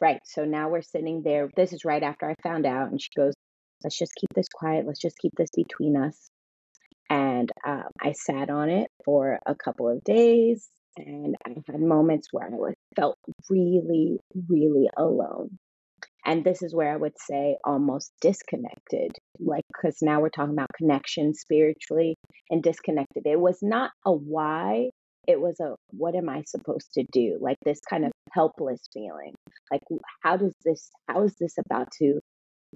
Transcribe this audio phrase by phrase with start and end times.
[0.00, 0.20] right.
[0.24, 1.50] So now we're sitting there.
[1.56, 2.90] This is right after I found out.
[2.90, 3.34] And she goes,
[3.82, 4.86] let's just keep this quiet.
[4.86, 6.28] Let's just keep this between us.
[7.10, 10.68] And um, I sat on it for a couple of days.
[10.96, 13.18] And I had moments where I was, felt
[13.50, 14.18] really,
[14.48, 15.58] really alone.
[16.24, 20.70] And this is where I would say almost disconnected, like, because now we're talking about
[20.74, 22.16] connection spiritually
[22.48, 23.26] and disconnected.
[23.26, 24.88] It was not a why,
[25.26, 27.38] it was a what am I supposed to do?
[27.40, 29.34] Like this kind of helpless feeling.
[29.70, 29.82] Like,
[30.22, 32.20] how does this, how is this about to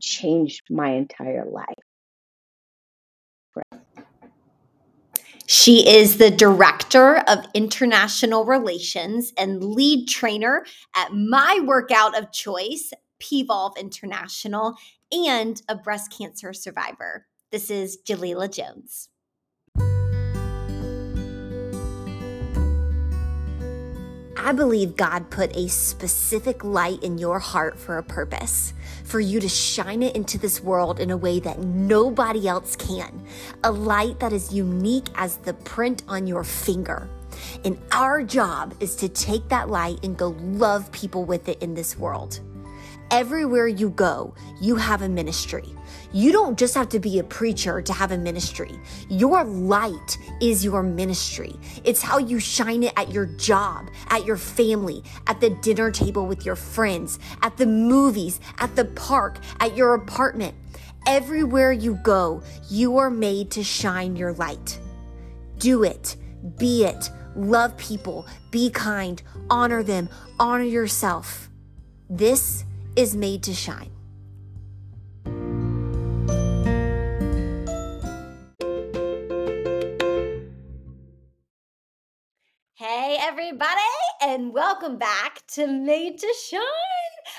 [0.00, 1.66] change my entire life?
[5.46, 12.92] She is the Director of International Relations and lead trainer at my workout of choice,
[13.20, 14.76] PVolve International,
[15.10, 17.26] and a breast cancer survivor.
[17.50, 19.08] This is Jalila Jones.
[24.40, 29.40] I believe God put a specific light in your heart for a purpose, for you
[29.40, 33.26] to shine it into this world in a way that nobody else can.
[33.64, 37.10] A light that is unique as the print on your finger.
[37.64, 41.74] And our job is to take that light and go love people with it in
[41.74, 42.38] this world.
[43.10, 45.74] Everywhere you go, you have a ministry.
[46.12, 48.80] You don't just have to be a preacher to have a ministry.
[49.10, 51.54] Your light is your ministry.
[51.84, 56.26] It's how you shine it at your job, at your family, at the dinner table
[56.26, 60.54] with your friends, at the movies, at the park, at your apartment.
[61.06, 64.78] Everywhere you go, you are made to shine your light.
[65.58, 66.16] Do it,
[66.56, 70.08] be it, love people, be kind, honor them,
[70.40, 71.50] honor yourself.
[72.08, 72.64] This
[72.96, 73.90] is made to shine.
[83.28, 83.76] Everybody,
[84.22, 86.62] and welcome back to Made to Shine.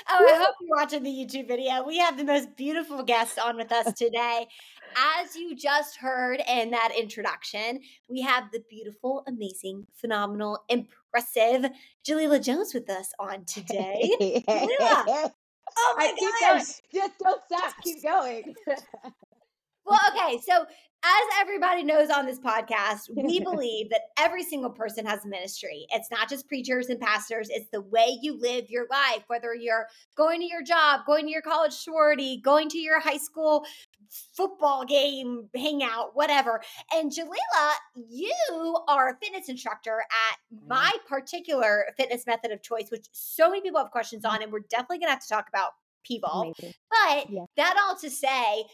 [0.08, 1.82] Oh, I hope you're watching the YouTube video.
[1.82, 4.46] We have the most beautiful guest on with us today.
[4.96, 11.68] As you just heard in that introduction, we have the beautiful, amazing, phenomenal, impressive
[12.08, 14.12] Jalila Jones with us on today.
[14.48, 15.32] Jalila,
[15.76, 16.64] Oh my I keep going.
[16.94, 17.74] Just don't stop.
[17.82, 18.54] Keep going.
[19.84, 20.38] well, okay.
[20.46, 20.66] So,
[21.02, 25.86] as everybody knows on this podcast, we believe that every single person has a ministry.
[25.90, 29.86] It's not just preachers and pastors, it's the way you live your life, whether you're
[30.16, 33.64] going to your job, going to your college sorority, going to your high school
[34.34, 36.60] football game, hangout, whatever.
[36.92, 40.68] And Jalila, you are a fitness instructor at mm-hmm.
[40.68, 44.64] my particular fitness method of choice, which so many people have questions on, and we're
[44.68, 45.70] definitely gonna have to talk about
[46.08, 46.54] PVolve.
[46.58, 47.44] But yeah.
[47.56, 48.64] that all to say,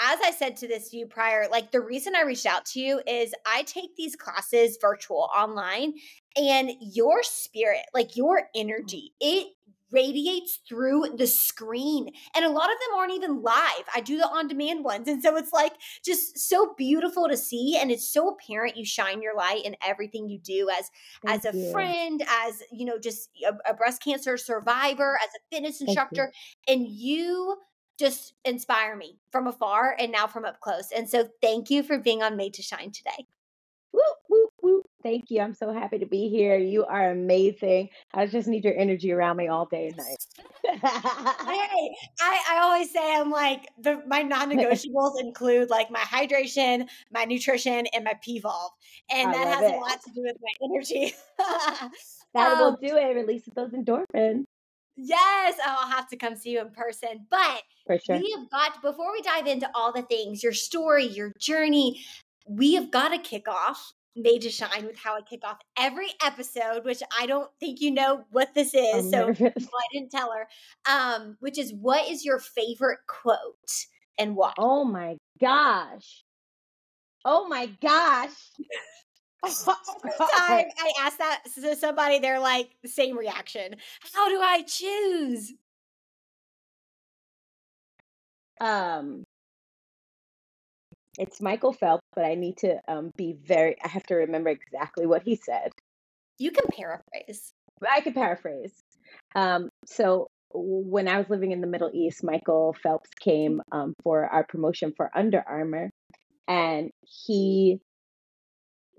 [0.00, 3.00] as I said to this you prior, like the reason I reached out to you
[3.06, 5.94] is I take these classes virtual online
[6.36, 8.60] and your spirit, like your mm-hmm.
[8.68, 9.48] energy, it
[9.92, 12.10] radiates through the screen.
[12.34, 13.84] And a lot of them aren't even live.
[13.94, 15.08] I do the on demand ones.
[15.08, 15.72] And so it's like
[16.04, 17.76] just so beautiful to see.
[17.80, 20.90] And it's so apparent you shine your light in everything you do as
[21.24, 21.72] Thank as a you.
[21.72, 26.32] friend, as you know, just a, a, breast cancer survivor, as a fitness instructor.
[26.68, 27.56] And you
[28.00, 30.90] just inspire me from afar and now from up close.
[30.90, 33.26] And so thank you for being on Made to Shine today.
[33.92, 34.82] Woo, woo, woo.
[35.02, 35.40] Thank you.
[35.40, 36.56] I'm so happy to be here.
[36.56, 37.88] You are amazing.
[38.14, 40.26] I just need your energy around me all day and night.
[40.64, 47.24] hey, I, I always say I'm like the my non-negotiables include like my hydration, my
[47.24, 48.70] nutrition, and my PVolve.
[49.10, 49.74] And I that has it.
[49.74, 51.14] a lot to do with my energy.
[52.34, 53.14] that um, will do it.
[53.16, 54.44] Releases those endorphins.
[54.96, 57.26] Yes, oh, I'll have to come see you in person.
[57.30, 57.62] But
[58.04, 58.18] sure.
[58.18, 62.00] we have got before we dive into all the things, your story, your journey,
[62.46, 66.08] we have got to kick off made to shine with how I kick off every
[66.24, 69.06] episode, which I don't think you know what this is.
[69.06, 69.40] I'm so nervous.
[69.56, 70.48] I didn't tell her.
[70.90, 73.86] Um, which is what is your favorite quote
[74.18, 74.52] and why?
[74.58, 76.24] Oh my gosh.
[77.24, 78.30] Oh my gosh.
[79.42, 83.76] Oh, time I ask that to somebody, they're like the same reaction.
[84.14, 85.52] How do I choose?
[88.60, 89.24] Um
[91.18, 95.06] it's Michael Phelps, but I need to um, be very, I have to remember exactly
[95.06, 95.70] what he said.
[96.38, 97.52] You can paraphrase.
[97.88, 98.72] I can paraphrase.
[99.34, 104.24] Um, so when I was living in the Middle East, Michael Phelps came um, for
[104.24, 105.90] our promotion for Under Armour,
[106.48, 107.80] and he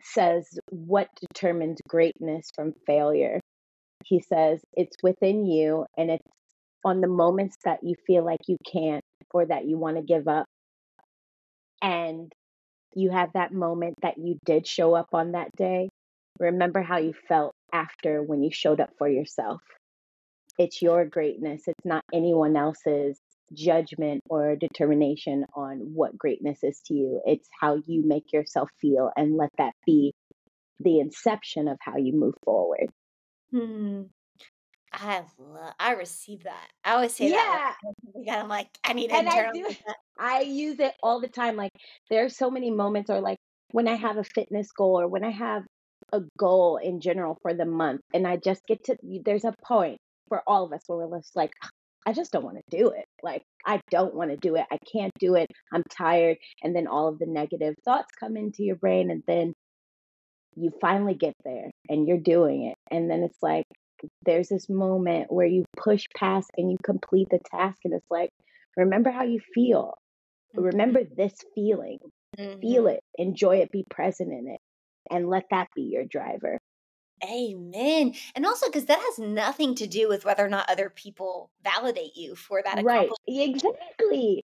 [0.04, 3.40] says, What determines greatness from failure?
[4.06, 6.28] He says, It's within you, and it's
[6.84, 9.04] on the moments that you feel like you can't
[9.34, 10.46] or that you want to give up
[11.82, 12.32] and
[12.96, 15.90] you have that moment that you did show up on that day,
[16.40, 19.62] remember how you felt after when you showed up for yourself.
[20.58, 21.64] It's your greatness.
[21.68, 23.18] It's not anyone else's
[23.54, 27.22] judgment or determination on what greatness is to you.
[27.26, 30.14] It's how you make yourself feel and let that be
[30.80, 32.90] the inception of how you move forward.
[33.52, 34.04] Hmm.
[34.94, 36.68] I love, I receive that.
[36.84, 37.78] I always say that.
[38.16, 38.42] Yeah.
[38.42, 39.96] I'm like, I need to And I do that.
[40.20, 41.56] I use it all the time.
[41.56, 41.72] Like
[42.10, 43.38] there are so many moments or like
[43.72, 45.64] when I have a fitness goal or when I have
[46.12, 49.98] a goal in general for the month and I just get to there's a point
[50.28, 51.52] for all of us where we're just like
[52.06, 53.06] I just don't want to do it.
[53.24, 54.66] Like I don't want to do it.
[54.72, 55.48] I can't do it.
[55.72, 59.54] I'm tired and then all of the negative thoughts come into your brain and then
[60.56, 63.66] you finally get there and you're doing it and then it's like
[64.26, 68.30] there's this moment where you push past and you complete the task and it's like
[68.76, 69.94] remember how you feel
[70.56, 72.00] remember this feeling
[72.62, 72.94] feel Mhm.
[72.96, 74.60] it enjoy it be present in it
[75.10, 76.60] and let that be your driver
[77.24, 78.14] Amen.
[78.36, 82.16] And also because that has nothing to do with whether or not other people validate
[82.16, 83.10] you for that right.
[83.28, 84.44] exactly.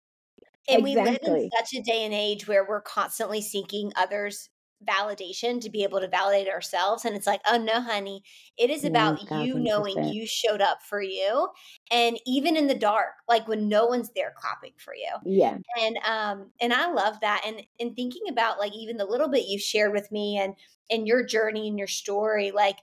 [0.70, 4.50] And we live in such a day and age where we're constantly seeking others'
[4.86, 7.06] validation to be able to validate ourselves.
[7.06, 8.24] And it's like, oh no, honey,
[8.58, 11.50] it is about you knowing you showed up for you.
[11.92, 15.16] And even in the dark, like when no one's there clapping for you.
[15.24, 17.44] yeah And um, and I love that.
[17.46, 20.56] And and thinking about like even the little bit you shared with me and
[20.90, 22.78] and your journey and your story, like,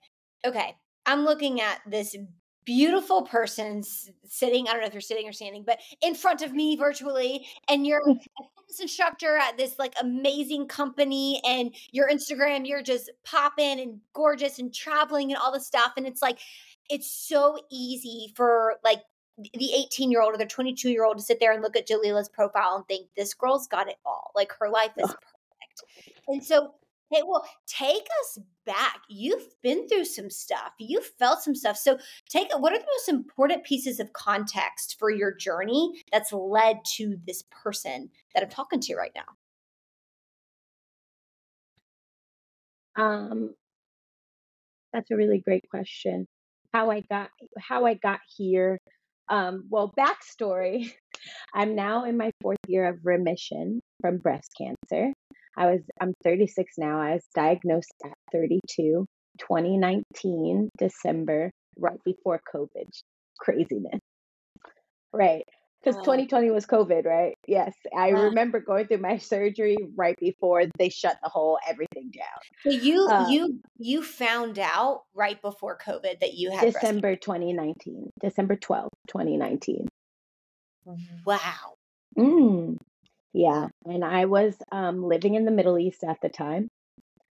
[0.45, 0.77] okay,
[1.07, 2.17] I'm looking at this
[2.65, 3.83] beautiful person
[4.25, 7.47] sitting, I don't know if you're sitting or standing, but in front of me virtually,
[7.69, 8.17] and you're mm.
[8.17, 14.01] a fitness instructor at this like amazing company, and your Instagram, you're just popping and
[14.13, 15.93] gorgeous and traveling and all the stuff.
[15.97, 16.39] And it's like,
[16.91, 19.03] it's so easy for like
[19.37, 21.89] the 18 year old or the 22 year old to sit there and look at
[21.89, 24.31] Jalila's profile and think this girl's got it all.
[24.35, 26.19] Like her life is perfect.
[26.29, 26.75] And so,
[27.15, 29.01] hey, well, take us back.
[29.09, 30.73] You've been through some stuff.
[30.79, 31.77] You've felt some stuff.
[31.77, 36.79] So, take what are the most important pieces of context for your journey that's led
[36.97, 39.25] to this person that I'm talking to right now?
[42.97, 43.55] um
[44.93, 46.27] that's a really great question
[46.73, 48.79] how i got how i got here
[49.29, 50.93] um well backstory
[51.55, 55.13] i'm now in my fourth year of remission from breast cancer
[55.57, 57.01] i was i'm 36 now.
[57.01, 59.07] I was diagnosed at 32
[59.41, 62.89] 2019 december right before covid.
[63.39, 64.01] Craziness.
[65.13, 65.45] Right.
[65.83, 67.35] Because Oh, 2020 was covid right?
[67.47, 67.75] Yes.
[67.97, 72.41] I remember going through my surgery right before they shut the whole everything down.
[72.63, 76.73] So you um, you you found out right before COVID that you had.
[76.73, 79.89] December 2019, December 12, 2019.
[81.27, 81.75] Wow.
[82.19, 82.77] Mm,
[83.35, 86.69] yeah, and I was um, living in the Middle East at the time,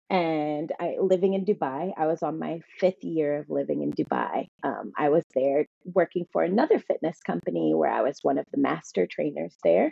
[0.10, 1.94] and I living in Dubai.
[1.98, 4.48] I was on my fifth year of living in Dubai.
[4.62, 8.60] Um, I was there working for another fitness company where I was one of the
[8.60, 9.92] master trainers there.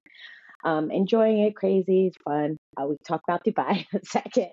[0.66, 2.58] Um, enjoying it, crazy, fun.
[2.78, 4.52] Uh, we talk about Dubai in a second.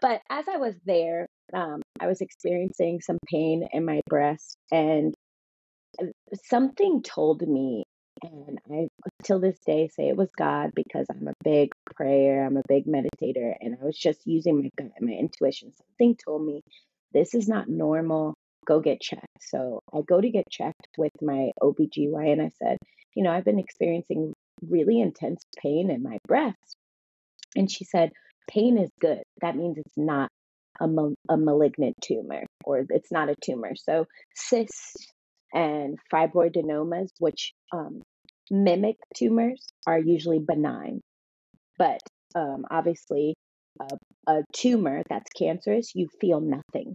[0.00, 5.12] But as I was there, um, I was experiencing some pain in my breast, and
[6.00, 6.06] uh,
[6.44, 7.84] something told me,
[8.22, 8.88] and I
[9.22, 12.86] till this day say it was God because I'm a big prayer, I'm a big
[12.86, 15.72] meditator, and I was just using my gut and my intuition.
[15.72, 16.62] Something told me
[17.12, 18.34] this is not normal.
[18.66, 19.26] Go get checked.
[19.40, 22.32] So I go to get checked with my OBGYN.
[22.32, 22.78] And I said,
[23.14, 24.32] you know, I've been experiencing
[24.68, 26.76] really intense pain in my breast.
[27.56, 28.10] And she said,
[28.48, 29.22] pain is good.
[29.40, 30.30] That means it's not
[30.80, 33.76] a, mal- a malignant tumor or it's not a tumor.
[33.76, 35.12] So cysts
[35.54, 38.02] and fibroadenomas, which um,
[38.50, 41.00] mimic tumors, are usually benign.
[41.78, 42.00] But
[42.34, 43.34] um, obviously,
[43.80, 43.88] a,
[44.30, 46.94] a tumor that's cancerous, you feel nothing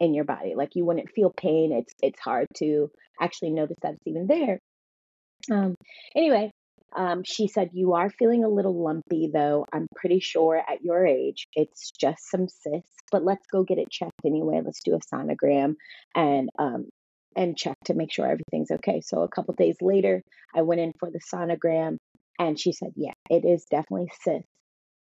[0.00, 0.54] in your body.
[0.54, 1.72] Like you wouldn't feel pain.
[1.72, 4.58] It's it's hard to actually notice that it's even there.
[5.50, 5.74] Um,
[6.14, 6.50] anyway,
[6.94, 9.66] um, she said, You are feeling a little lumpy, though.
[9.72, 13.90] I'm pretty sure at your age it's just some cysts, but let's go get it
[13.90, 14.60] checked anyway.
[14.64, 15.74] Let's do a sonogram
[16.14, 16.86] and um,
[17.36, 19.00] and check to make sure everything's okay.
[19.04, 20.22] So a couple days later,
[20.54, 21.96] I went in for the sonogram,
[22.38, 24.46] and she said, Yeah, it is definitely cyst.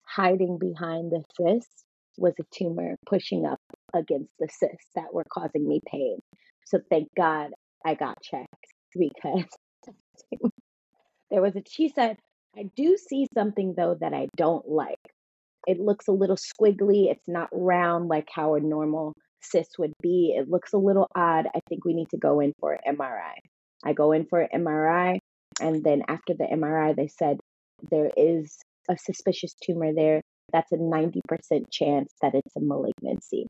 [0.06, 1.84] Hiding behind the cyst
[2.18, 3.60] was a tumor pushing up
[3.94, 6.18] against the cysts that were causing me pain.
[6.66, 7.50] So thank God
[7.84, 8.66] I got checked
[8.98, 9.46] because
[11.30, 12.16] there was a she said
[12.56, 14.98] i do see something though that i don't like
[15.66, 20.34] it looks a little squiggly it's not round like how a normal cyst would be
[20.36, 23.34] it looks a little odd i think we need to go in for an mri
[23.84, 25.18] i go in for an mri
[25.60, 27.38] and then after the mri they said
[27.90, 28.58] there is
[28.90, 30.20] a suspicious tumor there
[30.52, 31.20] that's a 90%
[31.70, 33.46] chance that it's a malignancy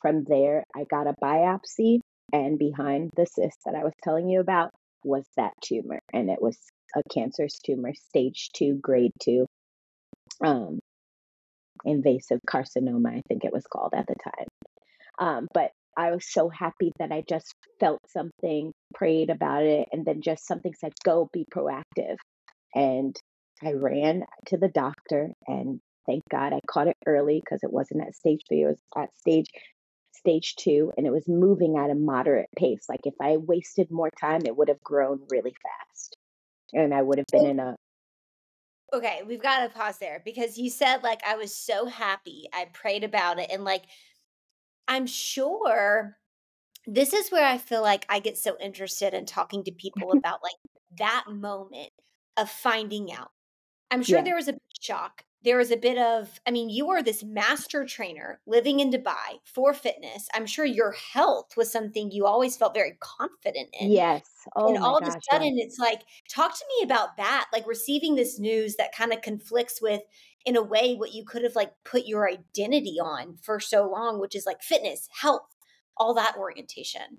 [0.00, 2.00] from there i got a biopsy
[2.32, 4.70] And behind the cyst that I was telling you about
[5.04, 6.00] was that tumor.
[6.12, 6.58] And it was
[6.96, 9.46] a cancerous tumor, stage two, grade two,
[10.42, 10.80] um,
[11.84, 14.46] invasive carcinoma, I think it was called at the time.
[15.18, 20.04] Um, but I was so happy that I just felt something, prayed about it, and
[20.04, 22.16] then just something said, go be proactive.
[22.74, 23.16] And
[23.62, 28.02] I ran to the doctor, and thank God I caught it early because it wasn't
[28.02, 29.46] at stage three, it was at stage
[30.14, 32.84] stage two, and it was moving at a moderate pace.
[32.88, 36.16] Like if I wasted more time, it would have grown really fast.
[36.72, 37.76] And I would have been in a
[38.94, 42.46] Okay, we've got to pause there because you said like I was so happy.
[42.52, 43.84] I prayed about it and like
[44.88, 46.16] I'm sure
[46.86, 50.40] this is where I feel like I get so interested in talking to people about
[50.42, 50.54] like
[50.98, 51.90] that moment
[52.36, 53.30] of finding out.
[53.90, 54.24] I'm sure yeah.
[54.24, 55.24] there was a shock.
[55.44, 59.40] There was a bit of, I mean, you are this master trainer living in Dubai
[59.44, 60.28] for fitness.
[60.34, 63.90] I'm sure your health was something you always felt very confident in.
[63.90, 64.22] Yes.
[64.54, 65.64] Oh and all gosh, of a sudden, yeah.
[65.64, 67.46] it's like, talk to me about that.
[67.52, 70.02] Like receiving this news that kind of conflicts with,
[70.44, 74.20] in a way, what you could have like put your identity on for so long,
[74.20, 75.46] which is like fitness, health,
[75.96, 77.18] all that orientation.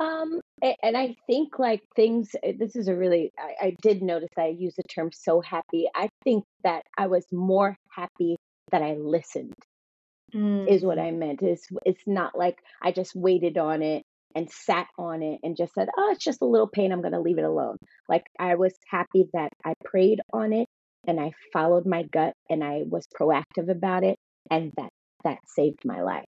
[0.00, 4.30] Um, and I think like things, eh, this is a really, I, I did notice
[4.36, 5.86] that I use the term so happy.
[5.94, 8.36] I think that I was more happy
[8.70, 9.54] that I listened
[10.34, 10.68] mm.
[10.68, 11.06] is what mm.
[11.06, 11.42] I meant.
[11.42, 15.74] Is it's not like I just waited on it and sat on it and just
[15.74, 16.92] said, oh, it's just a little pain.
[16.92, 17.76] I'm going to leave it alone.
[18.08, 20.68] Like I was happy that I prayed on it
[21.08, 24.16] and I followed my gut and I was proactive about it.
[24.50, 24.90] And that,
[25.24, 26.24] that saved my life.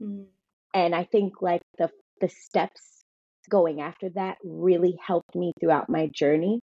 [0.00, 0.26] Mm.
[0.74, 3.02] And I think like the, the steps
[3.48, 6.60] going after that really helped me throughout my journey.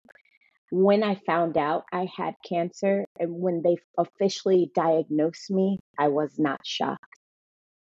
[0.72, 6.32] When I found out I had cancer and when they officially diagnosed me, I was
[6.38, 7.04] not shocked.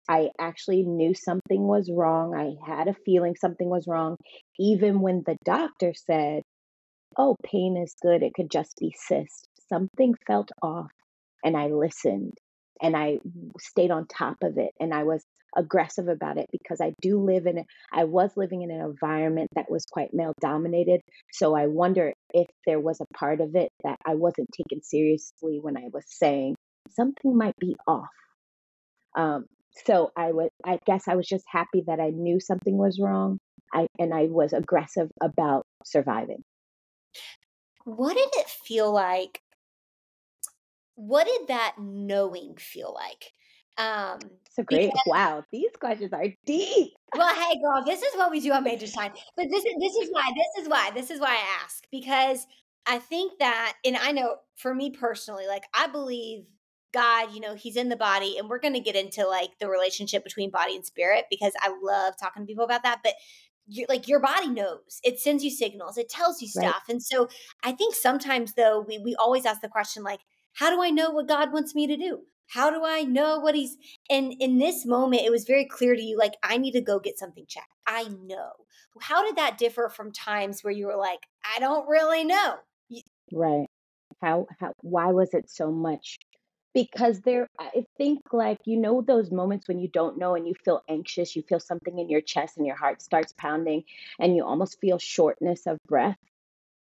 [0.09, 2.35] I actually knew something was wrong.
[2.35, 4.17] I had a feeling something was wrong.
[4.59, 6.43] Even when the doctor said,
[7.17, 10.91] Oh, pain is good, it could just be cyst, something felt off.
[11.45, 12.35] And I listened
[12.83, 13.19] and I
[13.59, 14.71] stayed on top of it.
[14.81, 15.25] And I was
[15.57, 19.71] aggressive about it because I do live in I was living in an environment that
[19.71, 21.01] was quite male dominated.
[21.33, 25.59] So I wonder if there was a part of it that I wasn't taken seriously
[25.61, 26.57] when I was saying
[26.91, 28.09] something might be off.
[29.17, 29.47] Um,
[29.87, 33.39] so I was I guess I was just happy that I knew something was wrong.
[33.73, 36.43] I and I was aggressive about surviving.
[37.85, 39.41] What did it feel like?
[40.99, 43.33] What did that knowing feel like?
[43.79, 44.19] Um,
[44.51, 44.87] so great.
[44.87, 46.93] Because, wow, these questions are deep.
[47.17, 49.13] Well, hey, girl, this is what we do on Major Time.
[49.37, 52.45] But this is this is why this is why this is why I ask because
[52.85, 56.47] I think that, and I know for me personally, like I believe
[56.93, 59.69] God, you know, He's in the body, and we're going to get into like the
[59.69, 63.03] relationship between body and spirit because I love talking to people about that.
[63.05, 63.15] But
[63.69, 66.89] you're like your body knows it sends you signals it tells you stuff right.
[66.89, 67.29] and so
[67.63, 70.21] i think sometimes though we, we always ask the question like
[70.59, 73.55] how do i know what god wants me to do how do I know what
[73.55, 73.77] he's
[74.11, 76.99] and in this moment it was very clear to you like I need to go
[76.99, 77.73] get something checked.
[77.87, 78.51] I know.
[79.01, 82.57] How did that differ from times where you were like I don't really know?
[83.33, 83.67] Right.
[84.23, 86.19] How how why was it so much?
[86.75, 90.55] Because there I think like you know those moments when you don't know and you
[90.65, 93.85] feel anxious, you feel something in your chest and your heart starts pounding
[94.19, 96.17] and you almost feel shortness of breath.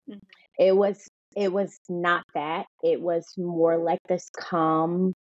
[0.08, 0.20] Mm-hmm.
[0.60, 1.08] It was
[1.38, 2.66] it was not that.
[2.84, 5.14] It was more like this calm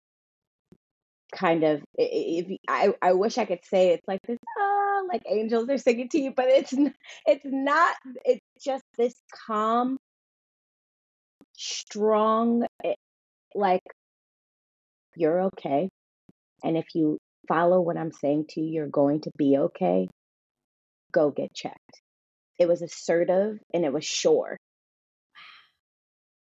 [1.32, 5.70] kind of if I, I wish I could say it's like this ah, like angels
[5.70, 6.74] are singing to you, but it's
[7.28, 7.96] it's not.
[8.26, 9.14] It's just this
[9.46, 9.98] calm,
[11.56, 12.96] strong, eh,
[13.54, 13.84] like
[15.16, 15.90] you're okay,
[16.64, 20.08] and if you follow what I'm saying to you, you're going to be okay.
[21.12, 22.02] Go get checked.
[22.58, 24.58] It was assertive and it was sure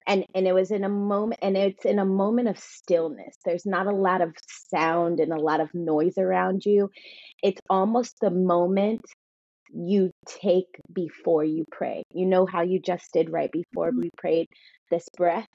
[0.08, 3.36] and and it was in a moment and it's in a moment of stillness.
[3.44, 4.34] There's not a lot of
[4.70, 6.90] sound and a lot of noise around you.
[7.42, 9.02] It's almost the moment
[9.70, 12.02] you take before you pray.
[12.10, 14.00] You know how you just did right before mm-hmm.
[14.00, 14.48] we prayed
[14.90, 15.46] this breath?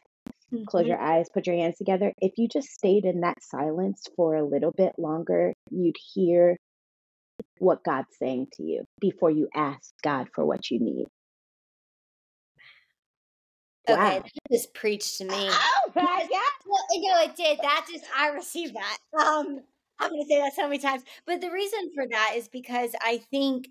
[0.53, 0.65] Mm-hmm.
[0.65, 2.13] close your eyes put your hands together.
[2.19, 6.57] If you just stayed in that silence for a little bit longer you'd hear
[7.57, 11.07] what god's saying to you before you ask god for what you need
[13.89, 14.19] Okay, wow.
[14.19, 15.49] that just preached to me.
[15.49, 16.51] Oh my God.
[16.65, 17.59] Well, you know, it did.
[17.61, 18.97] That just, I received that.
[19.19, 19.59] Um,
[19.99, 21.03] I'm going to say that so many times.
[21.25, 23.69] But the reason for that is because I think,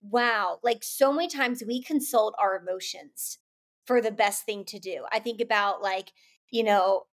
[0.00, 3.38] wow, like so many times we consult our emotions
[3.84, 5.04] for the best thing to do.
[5.10, 6.12] I think about like,
[6.50, 7.06] you know,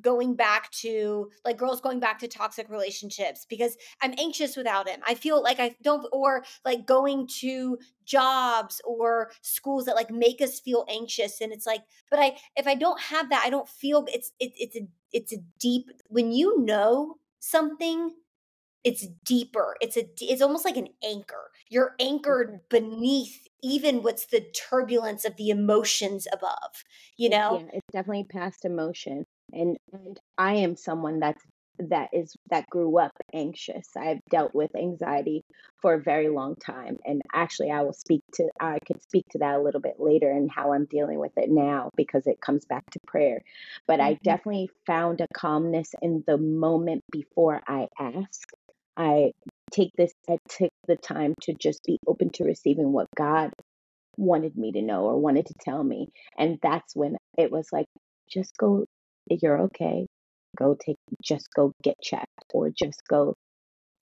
[0.00, 5.00] going back to like girls going back to toxic relationships because I'm anxious without him.
[5.06, 10.40] I feel like I don't or like going to jobs or schools that like make
[10.40, 13.68] us feel anxious and it's like but I if I don't have that I don't
[13.68, 18.12] feel it's it, it's a it's a deep when you know something
[18.84, 19.76] it's deeper.
[19.80, 21.52] It's a it's almost like an anchor.
[21.68, 26.82] You're anchored beneath even what's the turbulence of the emotions above
[27.16, 27.60] you know?
[27.60, 31.42] Yeah it's definitely past emotion and and i am someone that's
[31.78, 35.42] that is that grew up anxious i've dealt with anxiety
[35.80, 39.38] for a very long time and actually i will speak to i could speak to
[39.38, 42.66] that a little bit later and how i'm dealing with it now because it comes
[42.66, 43.40] back to prayer
[43.88, 44.10] but mm-hmm.
[44.10, 48.48] i definitely found a calmness in the moment before i ask
[48.96, 49.32] I
[49.70, 53.52] take this, I took the time to just be open to receiving what God
[54.16, 56.08] wanted me to know or wanted to tell me.
[56.38, 57.86] And that's when it was like,
[58.28, 58.84] just go,
[59.28, 60.06] you're okay.
[60.56, 63.34] Go take, just go get checked or just go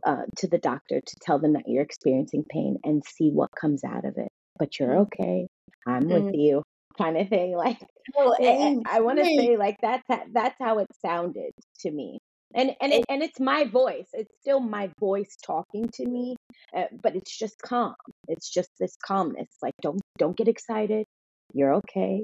[0.05, 3.85] uh, to the doctor to tell them that you're experiencing pain and see what comes
[3.85, 4.29] out of it.
[4.59, 5.07] But you're mm.
[5.07, 5.47] okay.
[5.87, 6.25] I'm mm.
[6.25, 6.63] with you,
[6.99, 7.57] kind of thing.
[7.57, 7.79] Like,
[8.17, 12.19] oh, I, I want to say, like that's that's how it sounded to me
[12.55, 16.37] and and it, and it's my voice it's still my voice talking to me
[16.77, 17.95] uh, but it's just calm
[18.29, 21.07] it's just this calmness like don't don't get excited
[21.53, 22.23] you're okay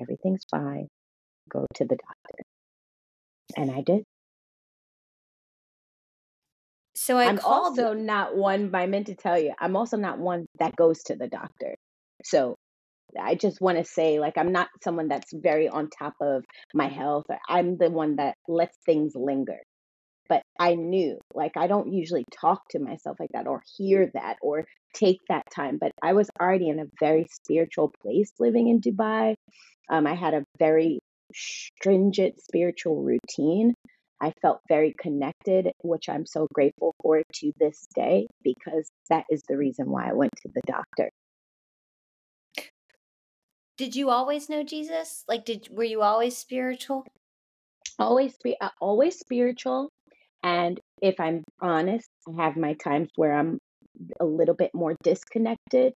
[0.00, 0.88] everything's fine
[1.50, 2.42] go to the doctor
[3.56, 4.02] and i did
[6.94, 7.78] so I am called...
[7.78, 11.16] also not one i meant to tell you i'm also not one that goes to
[11.16, 11.74] the doctor
[12.24, 12.56] so
[13.20, 16.88] I just want to say, like, I'm not someone that's very on top of my
[16.88, 17.26] health.
[17.48, 19.58] I'm the one that lets things linger.
[20.28, 24.36] But I knew, like, I don't usually talk to myself like that or hear that
[24.42, 25.78] or take that time.
[25.80, 29.34] But I was already in a very spiritual place living in Dubai.
[29.88, 30.98] Um, I had a very
[31.34, 33.74] stringent spiritual routine.
[34.20, 39.42] I felt very connected, which I'm so grateful for to this day because that is
[39.48, 41.10] the reason why I went to the doctor
[43.76, 45.24] did you always know Jesus?
[45.28, 47.06] Like, did were you always spiritual?
[47.98, 49.90] Always, be uh, always spiritual.
[50.42, 53.58] And if I'm honest, I have my times where I'm
[54.20, 55.92] a little bit more disconnected,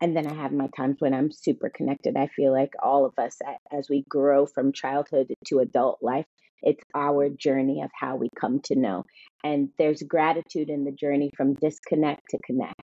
[0.00, 2.16] and then I have my times when I'm super connected.
[2.16, 3.38] I feel like all of us,
[3.72, 6.26] as we grow from childhood to adult life,
[6.62, 9.04] it's our journey of how we come to know.
[9.44, 12.82] And there's gratitude in the journey from disconnect to connect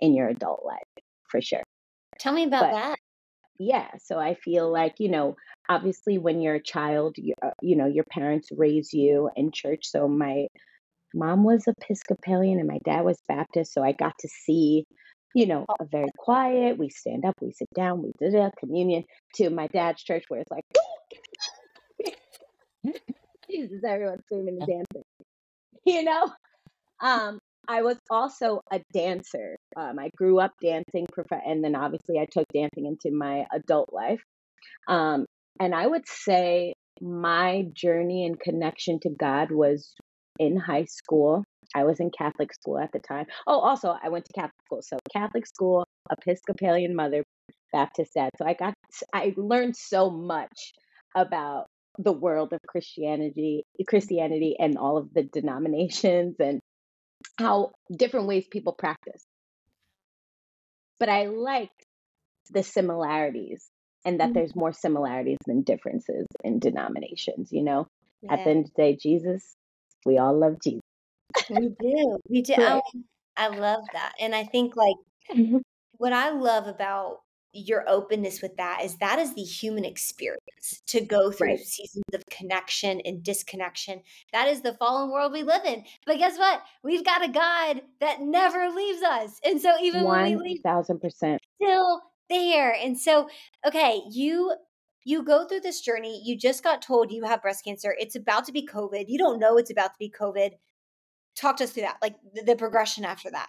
[0.00, 1.62] in your adult life, for sure.
[2.18, 2.98] Tell me about but, that
[3.60, 5.36] yeah so i feel like you know
[5.68, 9.82] obviously when you're a child you, uh, you know your parents raise you in church
[9.84, 10.46] so my
[11.14, 14.86] mom was episcopalian and my dad was baptist so i got to see
[15.34, 19.04] you know a very quiet we stand up we sit down we did a communion
[19.34, 20.64] to my dad's church where it's like
[23.50, 25.04] jesus everyone's screaming and dancing
[25.84, 26.30] you know
[27.02, 27.38] um
[27.68, 29.56] I was also a dancer.
[29.76, 31.06] Um, I grew up dancing,
[31.46, 34.20] and then obviously I took dancing into my adult life.
[34.88, 35.26] Um,
[35.60, 39.94] and I would say my journey and connection to God was
[40.38, 41.44] in high school.
[41.74, 43.26] I was in Catholic school at the time.
[43.46, 44.82] Oh, also, I went to Catholic school.
[44.82, 47.22] So, Catholic school, Episcopalian mother,
[47.72, 48.30] Baptist dad.
[48.38, 48.74] So, I got,
[49.14, 50.72] I learned so much
[51.14, 51.66] about
[51.98, 56.60] the world of Christianity, Christianity, and all of the denominations and
[57.38, 59.22] how different ways people practice.
[60.98, 61.70] But I like
[62.50, 63.68] the similarities
[64.04, 64.32] and that mm-hmm.
[64.34, 67.86] there's more similarities than differences in denominations, you know?
[68.22, 68.34] Yeah.
[68.34, 69.54] At the end of the day, Jesus,
[70.04, 70.80] we all love Jesus.
[71.50, 72.18] We do.
[72.28, 72.54] We do.
[72.54, 72.82] Right.
[73.36, 74.12] I, I love that.
[74.20, 74.96] And I think like
[75.32, 75.58] mm-hmm.
[75.98, 77.20] what I love about
[77.52, 81.58] your openness with that is that is the human experience to go through right.
[81.58, 84.00] seasons of connection and disconnection.
[84.32, 85.84] That is the fallen world we live in.
[86.06, 86.62] But guess what?
[86.84, 89.40] We've got a God that never leaves us.
[89.44, 92.72] And so even 1, when we leave, thousand percent still there.
[92.72, 93.28] And so,
[93.66, 94.54] okay, you
[95.04, 96.20] you go through this journey.
[96.24, 97.94] You just got told you have breast cancer.
[97.98, 99.06] It's about to be COVID.
[99.08, 100.50] You don't know it's about to be COVID.
[101.36, 103.48] Talk to us through that, like the, the progression after that.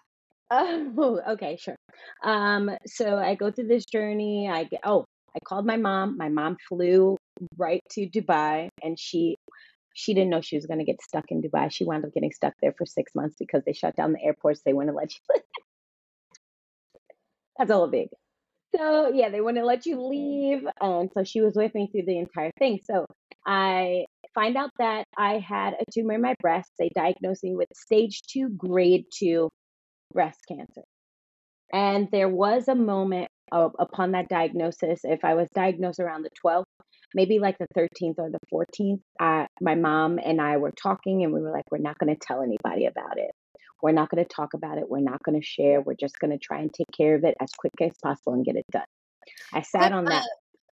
[0.50, 1.76] Oh, okay, sure.
[2.24, 4.50] Um, so I go through this journey.
[4.50, 6.18] I get, oh, I called my mom.
[6.18, 7.18] My mom flew
[7.58, 9.38] right to Dubai and she
[9.94, 11.70] she didn't know she was going to get stuck in Dubai.
[11.70, 14.62] She wound up getting stuck there for 6 months because they shut down the airports.
[14.66, 15.42] They wouldn't let you
[17.58, 18.08] That's all big.
[18.74, 20.66] So, yeah, they wouldn't let you leave.
[20.80, 22.80] And so she was with me through the entire thing.
[22.86, 23.06] So,
[23.46, 26.72] I find out that I had a tumor in my breast.
[26.80, 29.50] They diagnosed me with stage 2 grade 2
[30.14, 30.84] breast cancer.
[31.74, 36.30] And there was a moment of, upon that diagnosis, if I was diagnosed around the
[36.46, 36.66] 12th,
[37.14, 41.34] maybe like the 13th or the 14th, uh, my mom and I were talking and
[41.34, 43.32] we were like, we're not going to tell anybody about it.
[43.82, 44.90] We're not going to talk about it.
[44.90, 45.82] We're not going to share.
[45.82, 48.46] We're just going to try and take care of it as quick as possible and
[48.46, 48.84] get it done.
[49.54, 50.26] I sat Quick, on uh, that.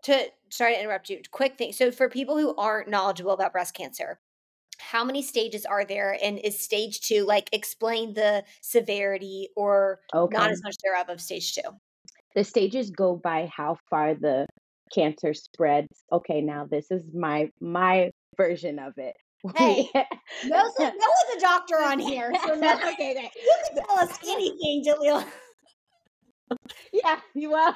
[0.04, 1.22] to sorry to interrupt you.
[1.32, 1.72] Quick thing.
[1.74, 4.20] So for people who aren't knowledgeable about breast cancer,
[4.80, 6.18] how many stages are there?
[6.22, 10.00] And is stage two like explain the severity or
[10.32, 11.62] not as much thereof of stage two?
[12.36, 14.46] The stages go by how far the
[14.94, 15.88] cancer spreads.
[16.12, 19.16] Okay, now this is my my version of it.
[19.56, 20.08] Hey, We-
[20.50, 23.32] No, no one's a doctor on here, so no, okay, okay.
[23.36, 25.26] you can tell us anything, Jaleel.
[26.92, 27.74] Yeah, you will.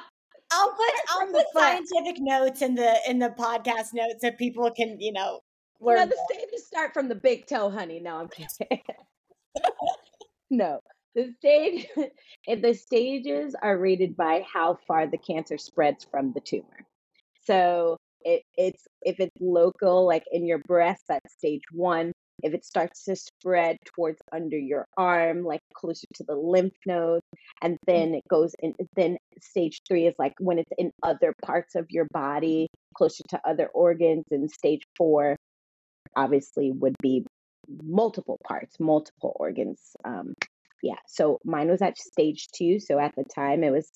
[0.54, 4.70] I'll put I'll the put scientific notes in the in the podcast notes so people
[4.70, 5.40] can you know
[5.80, 6.08] learn.
[6.08, 8.00] the stages start from the big toe, honey.
[8.00, 8.82] No, I'm kidding.
[10.50, 10.80] no,
[11.14, 11.86] the stage,
[12.62, 16.86] the stages are rated by how far the cancer spreads from the tumor.
[17.44, 22.12] So it, it's if it's local, like in your breast, that's stage one.
[22.42, 27.22] If it starts to spread towards under your arm, like closer to the lymph node,
[27.62, 31.74] and then it goes in, then stage three is like when it's in other parts
[31.74, 35.36] of your body, closer to other organs, and stage four
[36.16, 37.24] obviously would be
[37.82, 39.80] multiple parts, multiple organs.
[40.04, 40.34] Um,
[40.82, 42.78] yeah, so mine was at stage two.
[42.78, 43.90] So at the time, it was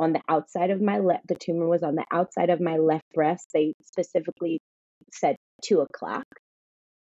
[0.00, 1.28] on the outside of my left.
[1.28, 3.48] The tumor was on the outside of my left breast.
[3.54, 4.60] They specifically
[5.12, 6.24] said two o'clock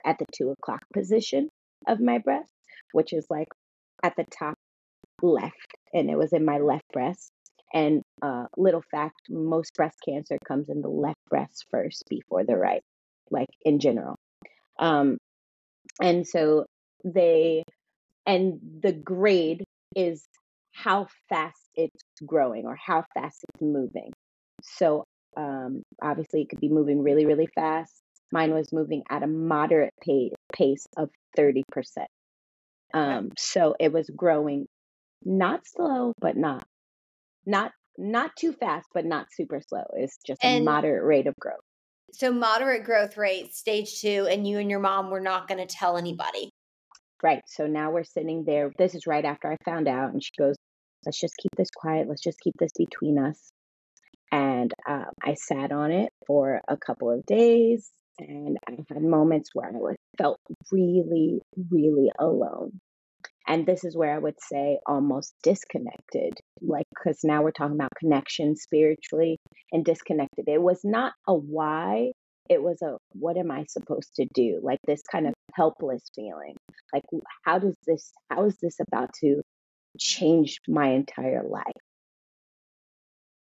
[0.05, 1.49] at the two o'clock position
[1.87, 2.51] of my breast,
[2.91, 3.47] which is like
[4.03, 4.55] at the top
[5.21, 7.31] left, and it was in my left breast.
[7.73, 12.55] And uh, little fact: most breast cancer comes in the left breast first before the
[12.55, 12.83] right,
[13.31, 14.15] like in general.
[14.79, 15.17] Um,
[16.01, 16.65] and so
[17.03, 17.63] they
[18.25, 19.63] and the grade
[19.95, 20.25] is
[20.73, 24.11] how fast it's growing or how fast it's moving
[24.61, 25.05] so
[25.37, 28.01] um, obviously it could be moving really really fast
[28.35, 31.63] mine was moving at a moderate pace, pace of 30%
[32.93, 34.67] um, so it was growing
[35.23, 36.65] not slow but not
[37.45, 41.59] not not too fast but not super slow it's just a moderate rate of growth
[42.15, 45.65] so moderate growth rate, stage two, and you and your mom were not going to
[45.65, 46.49] tell anybody.
[47.21, 47.41] Right.
[47.47, 48.71] So now we're sitting there.
[48.77, 50.13] This is right after I found out.
[50.13, 50.55] And she goes,
[51.05, 52.07] let's just keep this quiet.
[52.07, 53.49] Let's just keep this between us.
[54.31, 57.89] And um, I sat on it for a couple of days.
[58.19, 60.39] And I had moments where I felt
[60.71, 62.79] really, really alone.
[63.47, 67.91] And this is where I would say almost disconnected, like, because now we're talking about
[67.99, 69.37] connection spiritually
[69.71, 70.47] and disconnected.
[70.47, 72.11] It was not a why,
[72.49, 74.59] it was a what am I supposed to do?
[74.63, 76.55] Like this kind of helpless feeling.
[76.91, 77.03] Like,
[77.43, 79.41] how does this, how is this about to
[79.99, 81.63] change my entire life?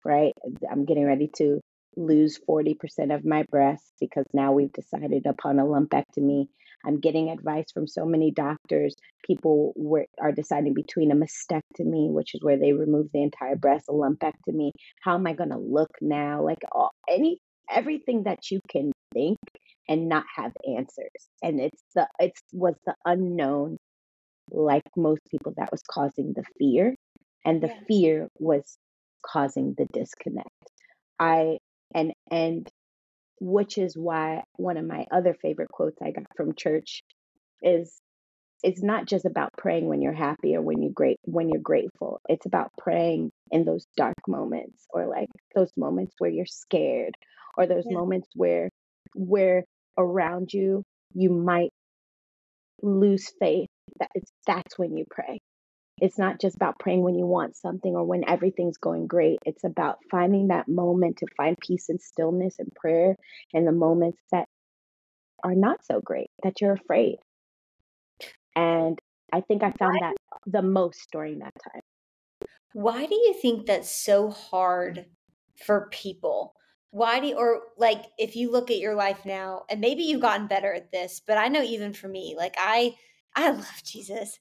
[0.05, 0.35] Right?
[0.70, 1.61] I'm getting ready to
[1.97, 6.49] lose 40% of my breasts because now we've decided upon a lumpectomy.
[6.85, 8.95] I'm getting advice from so many doctors.
[9.27, 13.87] People were, are deciding between a mastectomy, which is where they remove the entire breast,
[13.89, 14.71] a lumpectomy.
[15.03, 16.43] How am I going to look now?
[16.45, 17.39] Like all, any
[17.71, 19.39] everything that you can think
[19.89, 21.29] and not have answers.
[21.43, 23.77] And it's the it's was the unknown,
[24.51, 26.95] like most people, that was causing the fear,
[27.45, 27.81] and the Yeah.
[27.89, 28.77] fear was
[29.25, 30.51] causing the disconnect.
[31.19, 31.59] I
[32.31, 32.69] and
[33.41, 37.03] which is why one of my other favorite quotes I got from church
[37.62, 38.01] is
[38.62, 42.21] it's not just about praying when you're happy or when you great when you're grateful.
[42.29, 47.15] It's about praying in those dark moments or like those moments where you're scared
[47.57, 47.97] or those Yeah.
[47.97, 48.71] moments where
[49.15, 49.65] where
[49.99, 50.83] around you
[51.15, 51.71] you might
[52.83, 53.69] lose faith.
[54.01, 55.39] That it's that's when you pray.
[56.01, 59.39] It's not just about praying when you want something or when everything's going great.
[59.47, 63.17] It's about finding that moment to find peace and stillness and prayer
[63.53, 64.47] in the moments that
[65.43, 67.17] are not so great, that you're afraid.
[68.55, 68.99] And
[69.33, 71.83] I think I found that the most during that time.
[72.73, 75.07] Why do you think that's so hard
[75.65, 76.55] for people?
[76.91, 80.21] Why do you, or like if you look at your life now, and maybe you've
[80.21, 82.97] gotten better at this, but I know even for me, like I
[83.37, 84.38] I love Jesus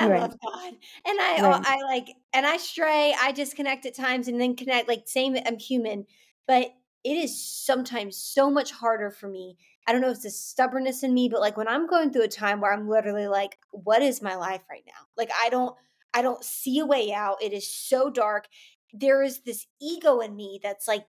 [0.00, 0.18] and I Right.
[0.20, 0.74] love God.
[1.06, 1.64] And I Right.
[1.64, 5.58] I like and I stray, I disconnect at times and then connect like same I'm
[5.58, 6.06] human,
[6.46, 6.72] but
[7.04, 9.56] it is sometimes so much harder for me.
[9.86, 12.24] I don't know if it's the stubbornness in me, but like when I'm going through
[12.24, 15.06] a time where I'm literally like, what is my life right now?
[15.16, 15.76] Like I don't
[16.14, 17.42] I don't see a way out.
[17.42, 18.48] It is so dark.
[18.92, 21.06] There is this ego in me that's like,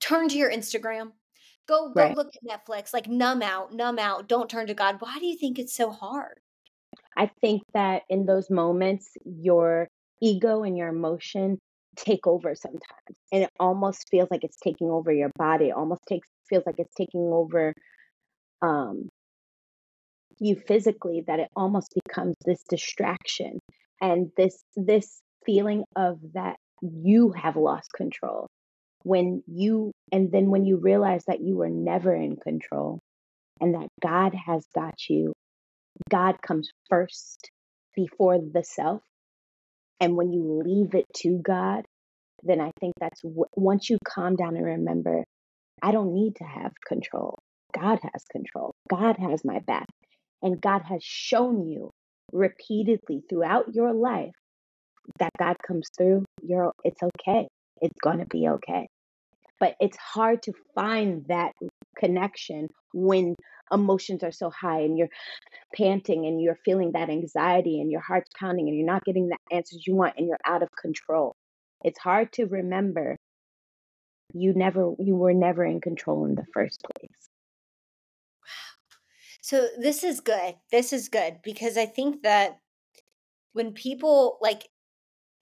[0.00, 1.12] turn to your Instagram.
[1.70, 2.16] Go go Right.
[2.16, 2.92] look at Netflix.
[2.92, 4.28] Like numb out, numb out.
[4.28, 4.96] Don't turn to God.
[4.98, 6.40] Why do you think it's so hard?
[7.16, 9.88] I think that in those moments, your
[10.20, 11.58] ego and your emotion
[11.96, 16.02] take over sometimes and it almost feels like it's taking over your body it almost
[16.08, 17.74] takes feels like it's taking over
[18.62, 19.08] um
[20.38, 23.58] you physically that it almost becomes this distraction
[24.00, 28.46] and this this feeling of that you have lost control
[29.02, 33.00] when you and then when you realize that you were never in control
[33.60, 35.32] and that God has got you
[36.10, 37.50] God comes first
[37.94, 39.02] before the self.
[40.00, 41.84] And when you leave it to God
[42.42, 45.24] then I think that's w- once you calm down and remember
[45.82, 47.38] I don't need to have control.
[47.74, 48.74] God has control.
[48.90, 49.86] God has my back.
[50.42, 51.90] And God has shown you
[52.32, 54.32] repeatedly throughout your life
[55.18, 57.48] that God comes through, you're it's okay.
[57.80, 58.88] It's going to be okay.
[59.58, 61.52] But it's hard to find that
[61.98, 63.36] connection when
[63.72, 65.10] emotions are so high and you're
[65.76, 69.36] panting and you're feeling that anxiety and your heart's pounding and you're not getting the
[69.54, 71.34] answers you want and you're out of control.
[71.84, 73.16] It's hard to remember
[74.32, 77.28] you never you were never in control in the first place.
[79.42, 80.54] So this is good.
[80.70, 82.58] This is good because I think that
[83.52, 84.68] when people like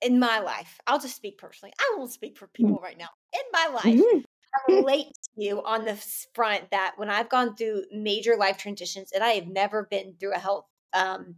[0.03, 1.73] in my life, I'll just speak personally.
[1.79, 2.75] I won't speak for Mm.
[2.75, 3.09] people right now.
[3.33, 4.25] In my life, Mhm.
[4.57, 5.97] I relate to you on the
[6.35, 10.35] front that when I've gone through major life transitions and I have never been through
[10.35, 11.37] a health um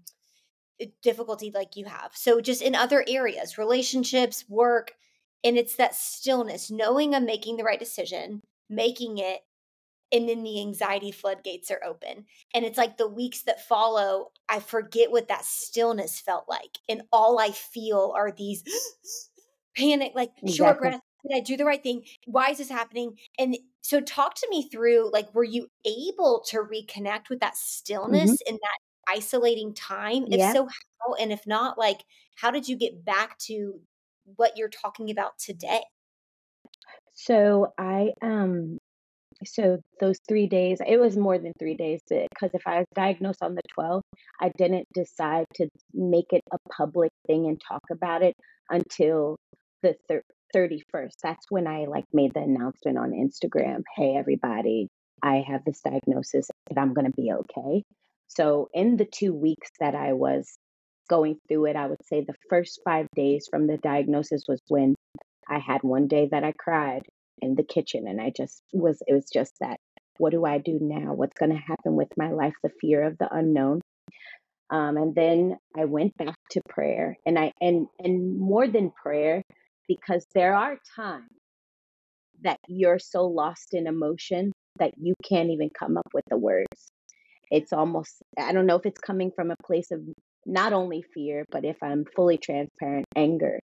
[1.03, 2.17] difficulty like you have.
[2.17, 4.95] So just in other areas, relationships, work,
[5.45, 9.41] and it's that stillness, knowing I'm making the right decision, making it
[10.13, 12.27] and then the anxiety floodgates are open.
[12.55, 16.79] And it's like the weeks that follow, I forget what that stillness felt like.
[16.89, 18.65] And all I feel are these
[19.77, 21.01] panic, like short breath.
[21.29, 22.07] Did I do the right thing?
[22.27, 23.19] Why is this happening?
[23.39, 27.57] And so, talk to me through like, were you able to reconnect with that
[28.07, 28.37] Mhm.
[28.37, 28.79] stillness in that
[29.15, 30.27] isolating time?
[30.33, 30.57] If Yeah.
[30.57, 31.15] so, how?
[31.15, 32.05] And if not, like,
[32.37, 33.81] how did you get back to
[34.37, 35.83] what you're talking about today?
[37.15, 38.79] So I um
[39.45, 43.43] so those 3 days, it was more than 3 days because if I was diagnosed
[43.43, 44.03] on the 12th,
[44.41, 48.35] I didn't decide to make it a public thing and talk about it
[48.69, 49.37] until
[49.83, 50.23] the thir
[50.55, 51.15] 31st.
[51.23, 54.89] That's when I like made the announcement on Instagram, "Hey everybody,
[55.23, 57.85] I have this diagnosis and I'm going to be okay."
[58.27, 60.57] So in the 2 weeks that I was
[61.09, 64.95] going through it, I would say the first 5 days from the diagnosis was when
[65.49, 67.03] I had one day that I cried
[67.43, 69.79] in the kitchen and I just was it was just that
[70.19, 71.15] what do I do now?
[71.15, 72.53] What's going to happen with my life?
[72.63, 73.81] The fear of the unknown.
[74.69, 79.43] Um, and then I went back to prayer and I and and more than prayer
[79.89, 81.27] because there are times
[82.43, 86.93] that you're so lost in emotion that you can't even come up with the words.
[87.51, 90.01] It's almost I don't know if it's coming from a place of
[90.47, 93.59] not only fear, but if I'm fully transparent, anger.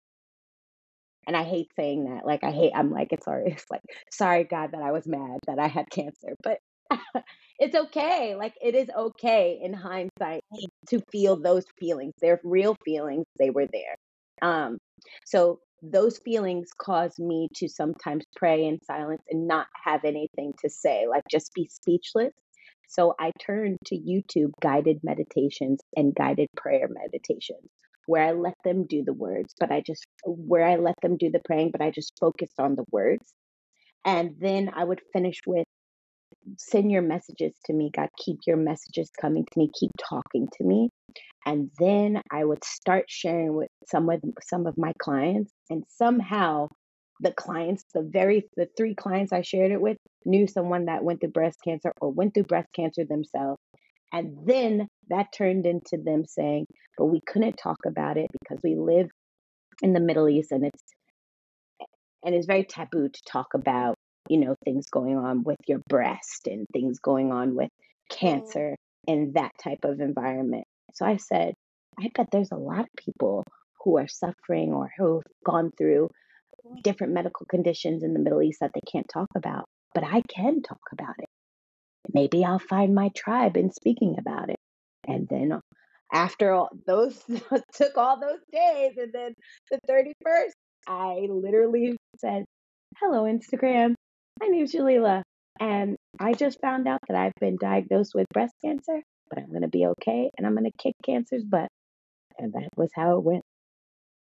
[1.27, 2.27] And I hate saying that.
[2.27, 5.39] Like I hate I'm like it's sorry it's like sorry God that I was mad
[5.47, 6.35] that I had cancer.
[6.43, 6.59] But
[7.59, 8.35] it's okay.
[8.35, 10.43] Like it is okay in hindsight
[10.89, 12.13] to feel those feelings.
[12.21, 13.27] They're real feelings.
[13.39, 13.97] They were there.
[14.43, 14.79] Um
[15.25, 20.71] so those feelings cause me to sometimes pray in silence and not have anything to
[20.71, 22.33] say, like just be speechless.
[22.89, 27.71] So I turned to YouTube guided meditations and guided prayer meditations
[28.07, 31.31] where I let them do the words, but I just, where I let them do
[31.31, 33.33] the praying, but I just focused on the words.
[34.05, 35.67] And then I would finish with,
[36.59, 40.65] send your messages to me, God, keep your messages coming to me, keep talking to
[40.65, 40.89] me.
[41.47, 46.69] And then I would start sharing with some of some of my clients, and somehow
[47.21, 51.21] the clients, the very the three clients I shared it with, knew someone that went
[51.21, 53.61] through breast cancer or went through breast cancer themselves.
[54.13, 56.67] And then that turned into them saying,
[56.99, 59.09] but we couldn't talk about it because we live
[59.83, 60.83] in the Middle East and it's
[62.25, 63.97] and it's very taboo to talk about,
[64.29, 67.71] you know, things going on with your breast and things going on with
[68.11, 68.17] Mm.
[68.19, 70.65] cancer in that type of environment.
[70.95, 71.55] So I said,
[71.99, 73.45] I bet there's a lot of people
[73.85, 76.11] who are suffering or who've gone through
[76.83, 80.63] different medical conditions in the Middle East that they can't talk about, but I can
[80.63, 81.29] talk about it.
[82.13, 84.57] Maybe I'll find my tribe in speaking about it.
[85.07, 85.61] And then uh,
[86.13, 87.23] after all those
[87.75, 89.35] took all those days and then
[89.71, 90.53] the 31st,
[90.87, 92.45] I literally said,
[92.99, 93.95] Hello, Instagram.
[94.41, 95.23] My name's Jalila.
[95.61, 99.63] And I just found out that I've been diagnosed with breast cancer, but I'm going
[99.63, 101.69] to be okay and I'm going to kick cancer's butt.
[102.39, 103.45] And that was how it went.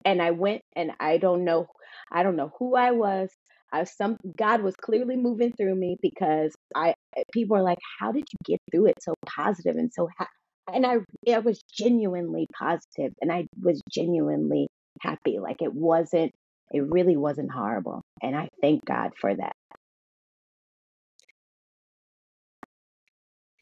[0.04, 1.68] And I went and I don't know,
[2.12, 3.30] I don't know who I was.
[3.72, 7.78] I was some God was clearly moving through me because I eh, people are like,
[8.00, 10.26] how did you get through it so positive and so ha-?
[10.72, 10.98] and I
[11.32, 14.68] I was genuinely positive and I was genuinely
[15.00, 15.38] happy.
[15.38, 16.32] Like it wasn't
[16.72, 18.02] It really wasn't horrible.
[18.22, 19.52] And I thank God for that.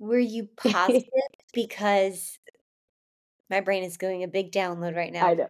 [0.01, 1.09] Were you positive?
[1.53, 2.39] because
[3.51, 5.27] my brain is going a big download right now.
[5.27, 5.49] I know.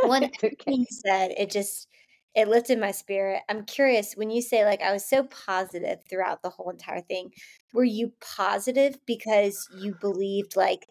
[0.00, 0.56] One okay.
[0.66, 1.88] thing you said, it just
[2.36, 3.42] it lifted my spirit.
[3.48, 7.30] I'm curious when you say like I was so positive throughout the whole entire thing.
[7.72, 10.86] Were you positive because you believed like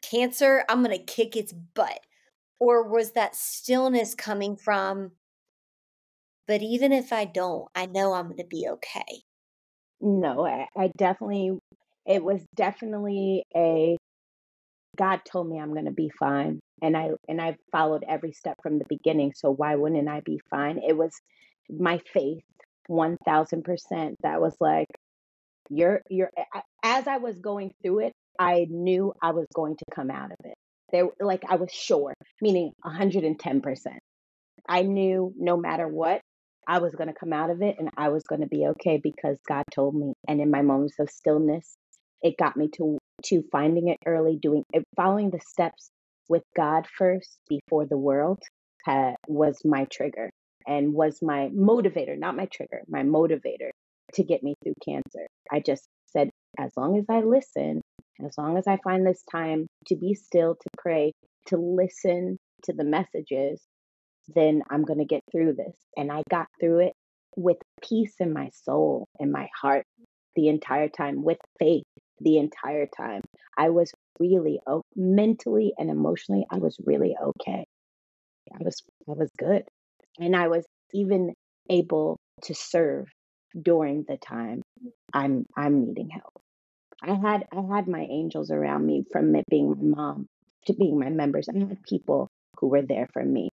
[0.00, 2.00] cancer, I'm going to kick its butt?
[2.60, 5.12] Or was that stillness coming from
[6.46, 9.20] but even if I don't, I know I'm going to be okay?
[10.00, 11.58] No, I, I definitely
[12.06, 13.98] it was definitely a
[14.96, 18.56] God told me I'm going to be fine and I and I followed every step
[18.62, 20.80] from the beginning so why wouldn't I be fine?
[20.86, 21.12] It was
[21.70, 22.42] my faith
[22.88, 24.86] 1000% that was like
[25.68, 26.30] you're you're
[26.82, 30.38] as I was going through it I knew I was going to come out of
[30.44, 30.54] it.
[30.90, 33.76] There like I was sure meaning 110%
[34.68, 36.20] I knew no matter what
[36.66, 39.00] I was going to come out of it and I was going to be okay
[39.02, 41.76] because God told me and in my moments of stillness
[42.22, 45.90] it got me to to finding it early, doing eh, following the steps
[46.28, 48.38] with God first before the world
[49.26, 50.30] was my trigger
[50.66, 53.70] and was my motivator, not my trigger, my motivator
[54.14, 55.26] to get me through cancer.
[55.52, 57.82] I just said, as long as I listen,
[58.24, 61.12] as long as I find this time to be still, to pray,
[61.46, 63.60] to listen to the messages,
[64.34, 65.76] then I'm going to get through this.
[65.96, 66.92] And I got through it
[67.36, 69.84] with peace in my soul and my heart
[70.34, 71.84] the entire time, with faith
[72.20, 73.22] the entire time.
[73.56, 74.60] I was really
[74.96, 77.64] mentally and emotionally, I was really okay.
[78.52, 79.64] I was I was good.
[80.18, 81.34] And I was even
[81.70, 83.06] able to serve
[83.60, 84.62] during the time
[85.12, 86.32] I'm I'm needing help.
[87.02, 90.26] I had I had my angels around me from it being my mom
[90.66, 91.48] to being my members.
[91.48, 92.28] I had people
[92.58, 93.50] who were there for me.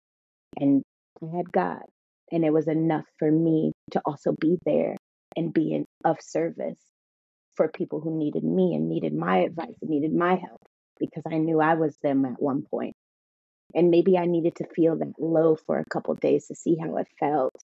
[0.58, 0.84] And
[1.22, 1.84] I had God.
[2.32, 4.96] And it was enough for me to also be there
[5.36, 6.80] and be in, of service
[7.56, 10.62] for people who needed me and needed my advice and needed my help
[11.00, 12.96] because I knew I was them at one point.
[13.74, 16.98] And maybe I needed to feel that low for a couple days to see how
[16.98, 17.56] it felt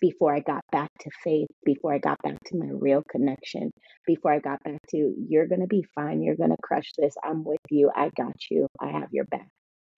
[0.00, 3.72] before I got back to faith, before I got back to my real connection,
[4.06, 6.22] before I got back to, you're going to be fine.
[6.22, 7.14] You're going to crush this.
[7.24, 7.90] I'm with you.
[7.94, 8.68] I got you.
[8.80, 9.48] I have your back.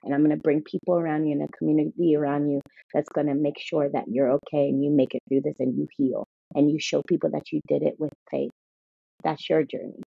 [0.03, 2.62] And I'm going to bring people around you and a community around you
[2.94, 5.76] that's going to make sure that you're okay and you make it through this and
[5.76, 8.50] you heal and you show people that you did it with faith.
[9.22, 10.02] That's your journey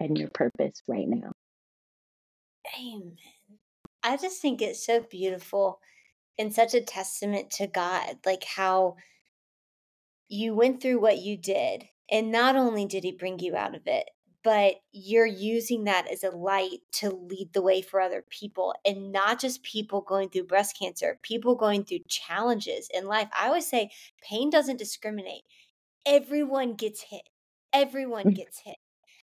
[0.00, 1.32] and your purpose right now.
[2.78, 3.16] Amen.
[4.02, 5.80] I just think it's so beautiful
[6.38, 8.96] and such a testament to God, like how
[10.28, 11.84] you went through what you did.
[12.10, 14.08] And not only did He bring you out of it,
[14.44, 19.10] but you're using that as a light to lead the way for other people and
[19.10, 23.28] not just people going through breast cancer, people going through challenges in life.
[23.36, 23.90] I always say
[24.22, 25.42] pain doesn't discriminate,
[26.06, 27.22] everyone gets hit
[27.76, 28.34] everyone mm.
[28.34, 28.76] gets hit.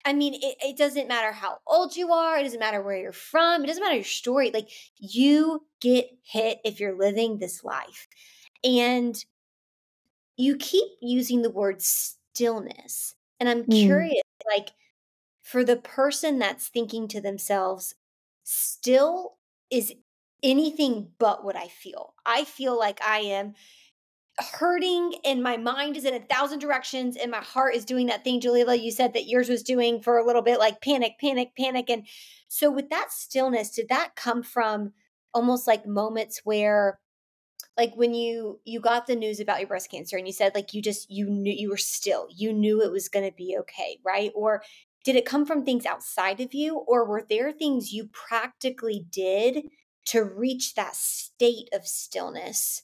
[0.05, 2.39] I mean, it, it doesn't matter how old you are.
[2.39, 3.63] It doesn't matter where you're from.
[3.63, 4.51] It doesn't matter your story.
[4.53, 8.09] Like, you get hit if you're living this life.
[8.65, 9.23] And
[10.37, 13.15] you keep using the word stillness.
[13.39, 13.73] And I'm mm.
[13.73, 14.23] curious,
[14.57, 14.71] like,
[15.43, 17.95] for the person that's thinking to themselves,
[18.45, 19.37] still
[19.71, 19.93] is
[20.43, 22.15] anything but what I feel.
[22.25, 23.55] I feel like I am
[24.39, 28.25] hurting and my mind is in a thousand directions and my heart is doing that
[28.25, 31.51] thing Jalila you said that yours was doing for a little bit like panic panic
[31.59, 31.91] panic.
[31.91, 32.07] And
[32.49, 34.93] so with that stillness did that come from
[35.35, 36.99] almost like moments where
[37.77, 40.73] like when you you got the news about your breast cancer and you said like
[40.73, 43.99] you just you knew you were still you knew it was going to be okay
[44.05, 44.31] right?
[44.35, 44.63] Or
[45.05, 49.69] did it come from things outside of you or were there things you practically did
[50.07, 52.83] to reach that state of stillness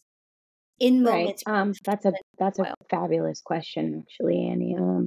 [0.81, 1.43] in moments.
[1.47, 1.61] Right.
[1.61, 4.77] Um, that's a that's a fabulous question, actually, Annie.
[4.77, 5.07] Um,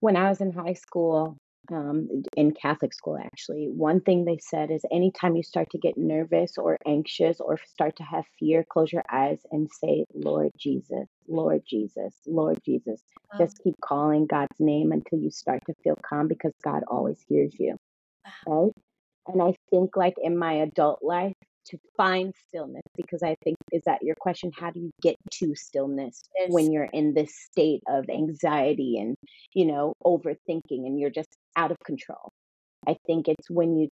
[0.00, 1.36] when I was in high school,
[1.70, 5.96] um, in Catholic school, actually, one thing they said is anytime you start to get
[5.96, 11.06] nervous or anxious or start to have fear, close your eyes and say, Lord Jesus,
[11.28, 13.02] Lord Jesus, Lord Jesus.
[13.32, 13.38] Wow.
[13.44, 17.54] Just keep calling God's name until you start to feel calm because God always hears
[17.58, 17.76] you.
[18.46, 18.62] Wow.
[18.64, 18.72] Right?
[19.28, 21.34] And I think, like in my adult life,
[21.66, 25.54] to find stillness because I think is that your question how do you get to
[25.54, 29.16] stillness when you're in this state of anxiety and
[29.54, 32.32] you know overthinking and you're just out of control?
[32.86, 33.88] I think it's when you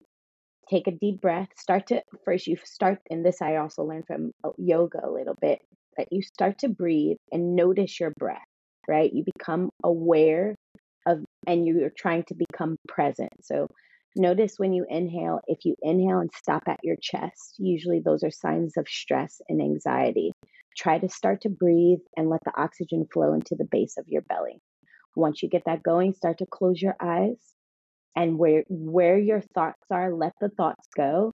[0.70, 4.32] take a deep breath start to first you start and this I also learned from
[4.44, 5.60] uh, yoga a little bit
[5.98, 8.42] that you start to breathe and notice your breath
[8.88, 9.12] right?
[9.14, 10.56] You become aware
[11.06, 13.32] of and you're trying to become present.
[13.42, 13.68] So
[14.18, 18.32] Notice when you inhale, if you inhale and stop at your chest, usually those are
[18.32, 20.32] signs of stress and anxiety.
[20.76, 24.24] Try to start to breathe and let the oxygen flow into the base of your
[24.24, 24.60] belly.
[25.16, 27.38] Once you get that going, start to close your eyes
[28.16, 31.32] and where where your thoughts are, let the thoughts go,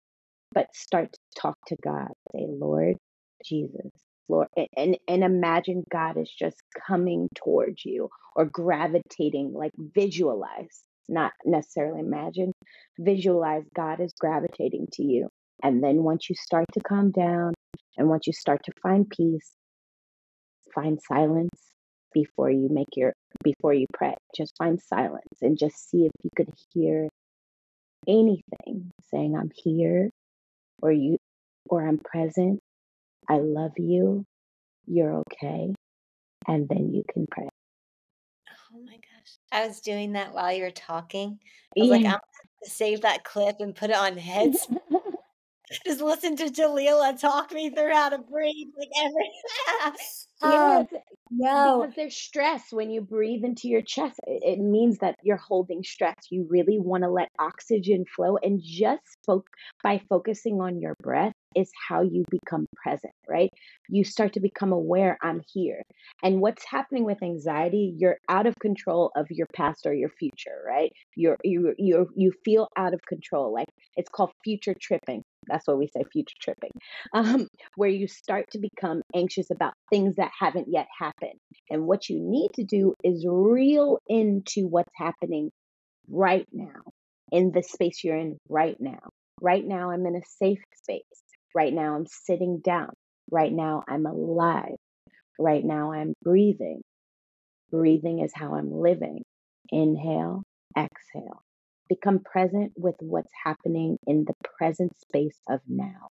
[0.54, 2.10] but start to talk to God.
[2.34, 2.98] Say, Lord
[3.46, 3.92] Jesus,
[4.30, 6.58] Lord, and and imagine God is just
[6.88, 12.54] coming towards you or gravitating, like visualize, not necessarily imagine,
[13.00, 15.30] visualize God is gravitating to you.
[15.64, 17.54] And then once you start to calm down
[17.98, 19.52] and once you start to find peace,
[20.74, 21.50] find silence
[22.14, 24.16] before you make your before you pray.
[24.36, 27.10] Just find silence and just see if you could hear
[28.08, 30.10] anything saying I'm here
[30.82, 31.18] or you
[31.70, 32.60] or I'm present.
[33.30, 34.26] I love you.
[34.86, 35.74] You're okay.
[36.48, 37.48] And then you can pray.
[38.74, 39.13] Oh my gosh.
[39.52, 41.40] I was doing that while you were talking.
[41.78, 42.22] I was like, I'm gonna
[42.66, 44.68] to save that clip and put it on heads.
[45.86, 49.32] Just listen to Jalila talk me through how to breathe like every
[50.42, 50.88] um Yes,
[51.32, 51.84] no.
[51.84, 54.20] because there's stress when you breathe into your chest.
[54.28, 56.16] It, it means that you're holding stress.
[56.30, 59.46] You really want to let oxygen flow, and just fo-
[59.84, 63.50] by focusing on your breath is how you become present, right?
[63.90, 65.82] You start to become aware I'm here.
[66.24, 70.62] And what's happening with anxiety, you're out of control of your past or your future,
[70.66, 70.92] right?
[71.16, 73.54] You're you you you feel out of control.
[73.54, 75.24] Like it's called future tripping.
[75.48, 76.72] That's what we say, future tripping.
[77.14, 81.40] Um, where you start to become anxious about things that haven't yet happened.
[81.70, 85.52] And what you need to do is reel into what's happening
[86.10, 86.82] right now,
[87.32, 89.00] in the space you're in right now.
[89.42, 91.02] Right now, I'm in a safe space.
[91.54, 92.92] Right now, I'm sitting down.
[93.32, 94.76] Right now, I'm alive.
[95.40, 96.82] Right now, I'm breathing.
[97.72, 99.24] Breathing is how I'm living.
[99.72, 100.44] Inhale,
[100.78, 101.44] exhale.
[101.90, 106.08] Become present with what's happening in the present space of now.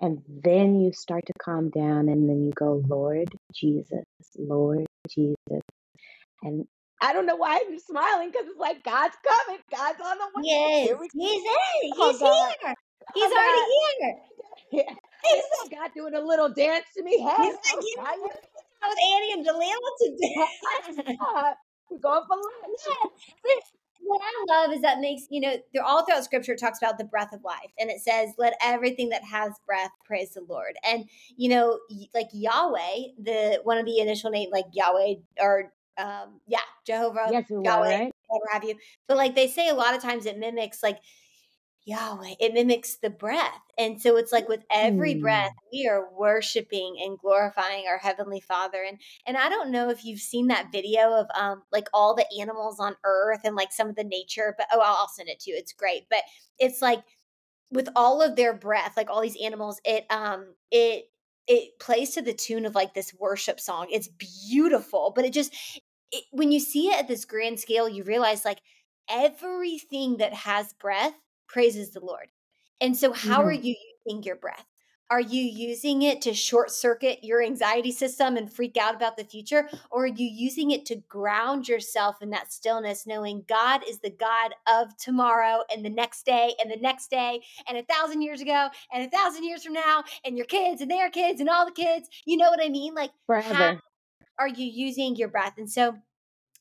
[0.00, 4.04] And then you start to calm down, and then you go, Lord Jesus,
[4.38, 5.62] Lord Jesus.
[6.42, 6.66] And
[7.00, 10.42] I don't know why I'm smiling because it's like God's coming, God's on the way.
[10.44, 11.92] Yes, he's in.
[11.98, 12.54] Oh, He's God.
[12.62, 12.74] here.
[13.14, 13.60] He's already
[14.00, 14.16] here.
[14.70, 14.82] Yeah.
[15.24, 17.18] He's saw God doing a little dance to me.
[17.18, 18.04] Hey, He's like, you know
[18.88, 20.34] with Annie and Jalila today.
[21.90, 22.80] We're going for lunch.
[22.86, 23.54] Yeah,
[24.00, 26.98] what I love is that makes you know they're all throughout Scripture it talks about
[26.98, 30.76] the breath of life, and it says, "Let everything that has breath praise the Lord."
[30.84, 31.78] And you know,
[32.14, 37.46] like Yahweh, the one of the initial name, like Yahweh or um, yeah, Jehovah, Yes,
[37.50, 38.12] Yahweh, right?
[38.26, 38.76] whatever have you.
[39.08, 40.98] But like they say, a lot of times it mimics like
[41.88, 42.34] Yahweh.
[42.38, 43.62] It mimics the breath.
[43.78, 45.72] And so it's like with every breath, Mm.
[45.72, 48.82] we are worshiping and glorifying our Heavenly Father.
[48.82, 52.26] And and I don't know if you've seen that video of um like all the
[52.40, 55.40] animals on earth and like some of the nature, but oh I'll, I'll send it
[55.40, 55.56] to you.
[55.56, 56.02] It's great.
[56.10, 56.24] But
[56.58, 57.02] it's like
[57.70, 61.06] with all of their breath, like all these animals, it um it
[61.46, 63.86] it plays to the tune of like this worship song.
[63.90, 65.54] It's beautiful, but it just
[66.12, 68.60] it, when you see it at this grand scale, you realize like
[69.10, 71.14] everything that has breath
[71.48, 72.28] praises the Lord.
[72.80, 73.64] And so, how are Mhm.
[73.64, 73.74] you
[74.06, 74.66] using your breath?
[75.10, 79.24] Are you using it to short circuit your anxiety system and freak out about the
[79.24, 79.70] future?
[79.90, 84.10] Or are you using it to ground yourself in that stillness, knowing God is the
[84.10, 88.42] God of tomorrow and the next day and the next day and a thousand years
[88.42, 91.64] ago and a thousand years from now and your kids and their kids and all
[91.64, 92.10] the kids?
[92.26, 92.94] You know what I mean?
[92.94, 93.80] Like, how Forever.
[94.38, 95.54] are you using your breath?
[95.58, 95.96] And so,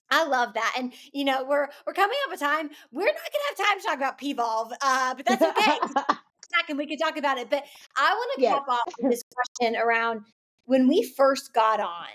[0.10, 0.76] I love that.
[0.78, 2.70] And you know, we're we're coming up a time.
[2.92, 6.16] We're not gonna have time to talk about P-Volve, uh, but that's okay.
[6.70, 7.50] And we could talk about it.
[7.50, 7.64] But
[7.96, 8.54] I want to yes.
[8.56, 10.22] cap off with this question around
[10.66, 12.08] when we first got on,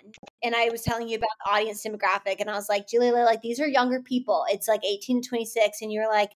[0.43, 3.41] and I was telling you about the audience demographic, and I was like, Jalila, like
[3.41, 4.45] these are younger people.
[4.51, 6.33] It's like 18 to 26, and you're like,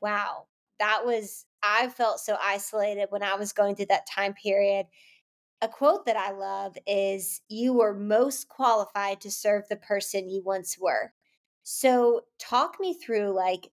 [0.00, 0.46] wow,
[0.78, 4.86] that was I felt so isolated when I was going through that time period
[5.62, 10.42] a quote that I love is you were most qualified to serve the person you
[10.42, 11.12] once were.
[11.62, 13.70] So talk me through like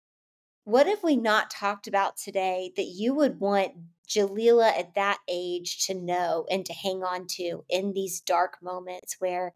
[0.64, 3.72] what have we not talked about today that you would want
[4.08, 9.16] Jalila at that age to know and to hang on to in these dark moments
[9.18, 9.54] where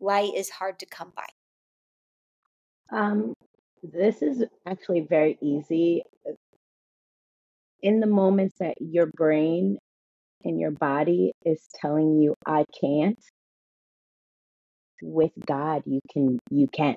[0.00, 1.26] light is hard to come by?
[2.90, 3.34] Um,
[3.82, 6.02] this is actually very easy.
[7.82, 9.78] In the moments that your brain
[10.46, 13.18] and your body is telling you, I can't,
[15.02, 16.96] with God, you can, you can.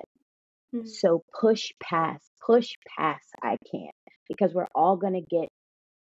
[0.73, 0.87] Mhm.
[0.87, 3.95] So push past, push past, I can't,
[4.29, 5.49] because we're all going to get,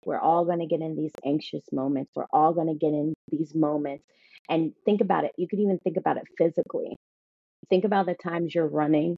[0.06, 2.12] we're all going to get in these anxious moments.
[2.16, 4.06] We're all going to get in these moments.
[4.50, 5.32] And think about it.
[5.38, 6.96] You could even think about it physically.
[7.70, 9.18] Think about the times you're running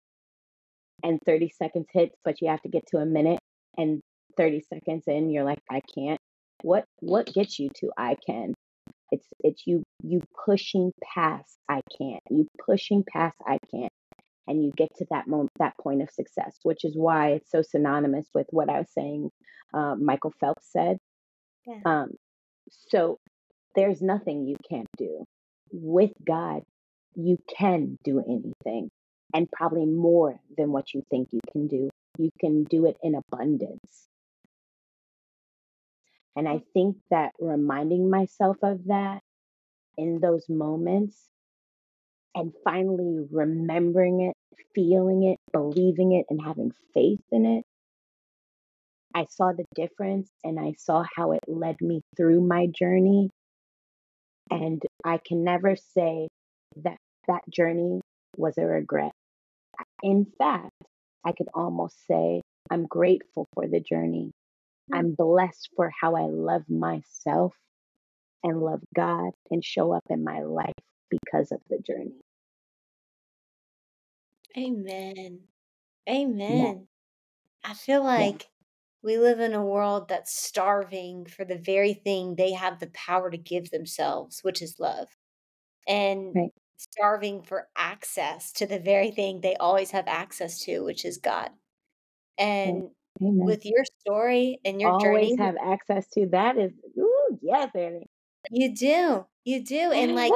[1.03, 3.39] and 30 seconds hits, but you have to get to a minute
[3.78, 4.01] and
[4.38, 6.19] 30 seconds in you're like I can't.
[6.61, 8.53] What what gets you to I can?
[9.11, 12.23] It's it's you you pushing past I can't.
[12.29, 13.91] You pushing past I can't
[14.47, 17.61] and you get to that moment that point of success, which is why it's so
[17.61, 19.29] synonymous with what I was saying
[19.73, 20.97] uh, Michael Phelps said.
[21.65, 21.79] Yeah.
[21.85, 22.11] Um,
[22.69, 23.19] so
[23.75, 25.23] there's nothing you can't do.
[25.71, 26.61] With God,
[27.15, 28.89] you can do anything
[29.33, 31.89] and probably more than what you think you can do.
[32.17, 34.07] You can do it in abundance.
[36.36, 39.21] And I think that reminding myself of that
[39.97, 41.17] in those moments
[42.36, 44.33] and finally remembering it,
[44.73, 47.63] feeling it, believing it, and having faith in it,
[49.13, 53.29] I saw the difference and I saw how it led me through my journey.
[54.51, 56.27] And I can never say
[56.83, 58.01] that that journey
[58.36, 59.11] was a regret.
[60.03, 60.71] In fact,
[61.25, 64.31] I could almost say I'm grateful for the journey.
[64.91, 64.99] Mm.
[64.99, 67.55] I'm blessed for how I love myself
[68.43, 70.73] and love God and show up in my life
[71.09, 72.21] because of the journey.
[74.57, 75.47] Amen.
[76.47, 76.88] Yeah, Amen.
[77.63, 78.49] I feel yeah, like
[79.03, 83.31] we live in a world that's starving for the very thing they have the power
[83.31, 85.09] to give themselves, which is love,
[85.88, 91.05] and right, starving for access to the very thing they always have access to, which
[91.05, 91.51] is God.
[92.63, 92.86] right.
[93.22, 93.45] Amen.
[93.45, 98.07] with your story and your Always journey, have access to that is, ooh, yes, Annie.
[98.51, 99.26] you do.
[99.45, 99.91] You do.
[99.91, 100.34] And like,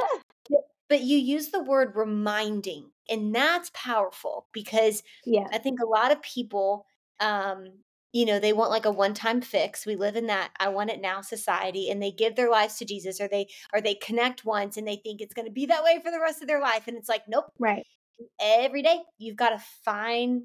[0.88, 6.10] but you use the word reminding, and that's powerful because yeah, I think a lot
[6.10, 6.86] of people,
[7.20, 7.66] um,
[8.12, 9.86] you know, they want like a one-time fix.
[9.86, 12.84] We live in that I want it now society, and they give their lives to
[12.84, 15.84] Jesus, or they or they connect once, and they think it's going to be that
[15.84, 17.52] way for the rest of their life, and it's like, nope.
[17.58, 17.86] right,
[18.40, 20.44] Every day, you've got to find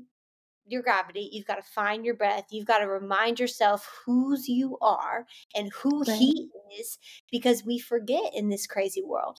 [0.67, 1.29] your gravity.
[1.31, 2.45] You've got to find your breath.
[2.51, 6.49] You've got to remind yourself whose you are and who right, He
[6.79, 6.97] is,
[7.31, 9.39] because we forget in this crazy world.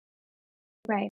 [0.87, 1.11] right.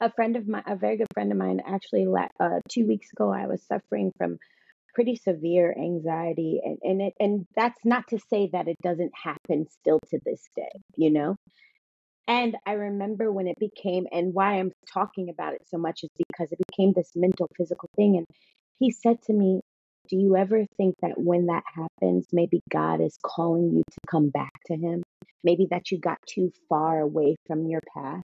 [0.00, 2.06] A friend of mine, a very good friend of mine, actually,
[2.40, 4.38] uh, two weeks ago, I was suffering from
[4.94, 9.66] pretty severe anxiety, and and it, and that's not to say that it doesn't happen
[9.70, 11.36] still to this day, you know.
[12.28, 16.10] And I remember when it became, and why I'm talking about it so much is
[16.28, 18.16] because it became this mental, physical thing.
[18.18, 18.26] And
[18.80, 19.60] he said to me,
[20.08, 24.30] Do you ever think that when that happens, maybe God is calling you to come
[24.30, 25.02] back to Him?
[25.44, 28.22] Maybe that you got too far away from your path?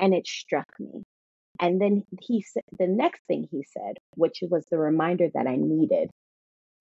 [0.00, 1.04] And it struck me.
[1.60, 5.56] And then he said, the next thing he said, which was the reminder that I
[5.56, 6.10] needed,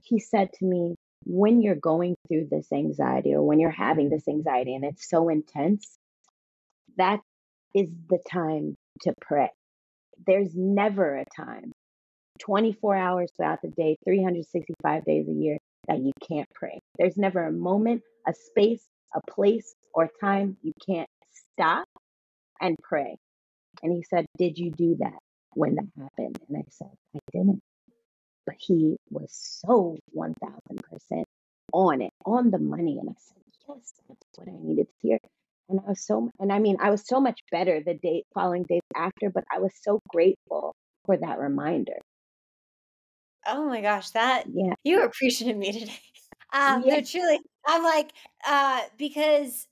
[0.03, 0.95] he said to me,
[1.25, 5.29] When you're going through this anxiety or when you're having this anxiety and it's so
[5.29, 5.95] intense,
[6.97, 7.19] that
[7.75, 9.51] is the time to pray.
[10.25, 11.70] There's never a time,
[12.41, 16.79] 24 hours throughout the day, 365 days a year, that you can't pray.
[16.97, 18.83] There's never a moment, a space,
[19.15, 21.09] a place, or time you can't
[21.53, 21.87] stop
[22.59, 23.17] and pray.
[23.83, 25.17] And he said, Did you do that
[25.53, 26.39] when that happened?
[26.47, 27.59] And I said, I didn't.
[28.45, 31.23] But he was so 1000%
[31.73, 32.97] on it, on the money.
[32.99, 35.19] And I said, Yes, that's what I needed to hear.
[35.69, 38.63] And I was so, and I mean, I was so much better the day following
[38.63, 40.75] days after, but I was so grateful
[41.05, 41.99] for that reminder.
[43.45, 44.75] Oh my gosh, that Yeah.
[44.83, 45.93] you were preaching to me today.
[46.53, 46.89] Um, Yeah.
[46.89, 48.11] no, truly, I'm like,
[48.45, 49.67] uh, because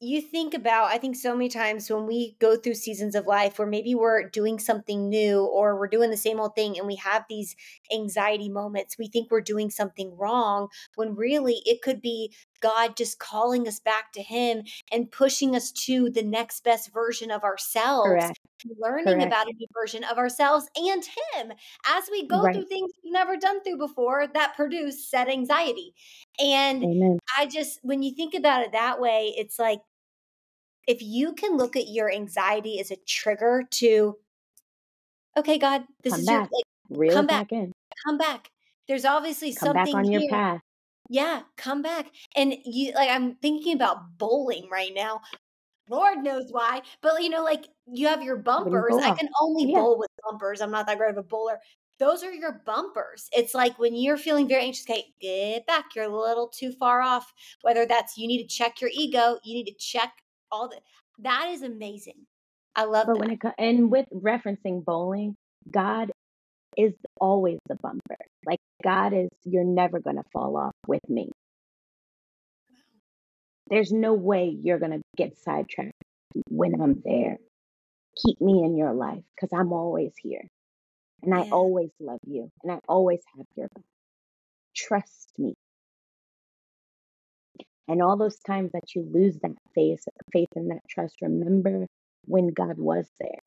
[0.00, 3.58] you think about, I think so many times when we go through seasons of life
[3.58, 6.96] where maybe we're doing something new or we're doing the same old thing and we
[6.96, 7.56] have these
[7.92, 13.18] anxiety moments, we think we're doing something wrong when really it could be God just
[13.18, 18.04] calling us back to Him and pushing us to the next best version of ourselves,
[18.04, 18.38] Correct.
[18.78, 19.32] learning Correct.
[19.32, 21.52] about a new version of ourselves and Him
[21.88, 22.54] as we go Right.
[22.54, 25.94] through things we've never done through before that produce said anxiety.
[26.38, 27.18] And Amen.
[27.38, 29.80] I just, when you think about it that way, it's like,
[30.86, 34.16] if you can look at your anxiety as a trigger to,
[35.36, 37.72] okay, God, this Come is your, like, Reel come back, back in.
[38.04, 38.50] Come back.
[38.88, 40.60] There's obviously Come back something on your path.
[41.08, 42.06] Yeah, come back.
[42.36, 45.20] And you, like, I'm thinking about bowling right now.
[45.88, 46.82] Lord knows why.
[47.02, 48.94] But, you know, like, you have your bumpers.
[48.94, 49.80] I can only Yeah.
[49.80, 50.60] bowl with bumpers.
[50.60, 51.58] I'm not that great of a bowler.
[51.98, 53.28] Those are your bumpers.
[53.32, 55.94] It's like when you're feeling very anxious, okay, get back.
[55.94, 57.32] You're a little too far off.
[57.62, 60.12] Whether that's you need to check your ego, you need to check
[60.50, 60.80] all the.
[61.18, 62.26] That is amazing.
[62.76, 65.36] I love But when it comes, and with referencing bowling,
[65.70, 66.12] God
[66.76, 68.16] is always the bumper.
[68.46, 71.30] Like God is, you're never going to fall off with me.
[73.70, 75.92] There's no way you're going to get sidetracked
[76.48, 77.38] when I'm there.
[78.24, 80.46] Keep me in your life because I'm always here.
[81.22, 81.50] And I Yeah.
[81.52, 82.50] always love you.
[82.62, 83.84] And I always have your back.
[84.76, 85.54] Trust me.
[87.88, 91.86] And all those times that you lose that faith, faith and that trust, remember
[92.26, 93.40] when God was there.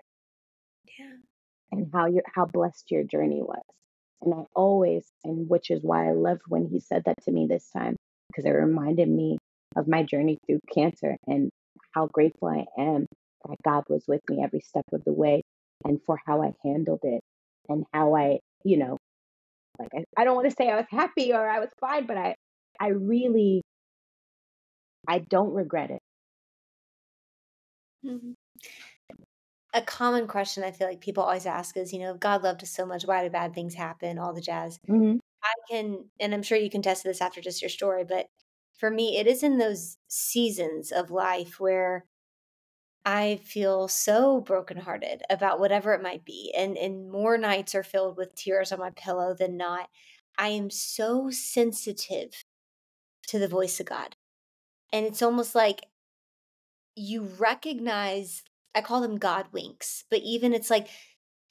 [1.78, 3.64] And how your how blessed your journey was.
[4.22, 7.48] And I always, and which is why I loved when he said that to me
[7.48, 7.96] this time,
[8.28, 9.38] because it reminded me
[9.76, 11.50] of my journey through cancer and
[11.92, 13.06] how grateful I am
[13.48, 15.42] that God was with me every step of the way
[15.84, 17.22] and for how I handled it
[17.68, 18.98] and how I, you know,
[19.80, 22.18] like I, I don't want to say I was happy or I was fine, but
[22.18, 22.36] I
[22.80, 23.64] I really
[25.08, 26.00] I don't regret it.
[28.06, 28.32] Mm-hmm.
[29.74, 32.62] A common question I feel like people always ask is, you know, if God loved
[32.64, 34.20] us so much, why do bad things happen?
[34.20, 34.80] All the jazz.
[34.88, 38.28] hmm I can, and I'm sure you can test this after just your story, but
[38.80, 42.06] for me, it is in those seasons of life where
[43.06, 46.54] I feel so brokenhearted about whatever it might be.
[46.56, 49.90] And and more nights are filled with tears on my pillow than not.
[50.38, 52.44] I am so sensitive
[53.28, 54.16] to the voice of God.
[54.94, 55.86] And it's almost like
[56.96, 58.44] you recognize
[58.76, 60.88] I call them God winks, but even it's like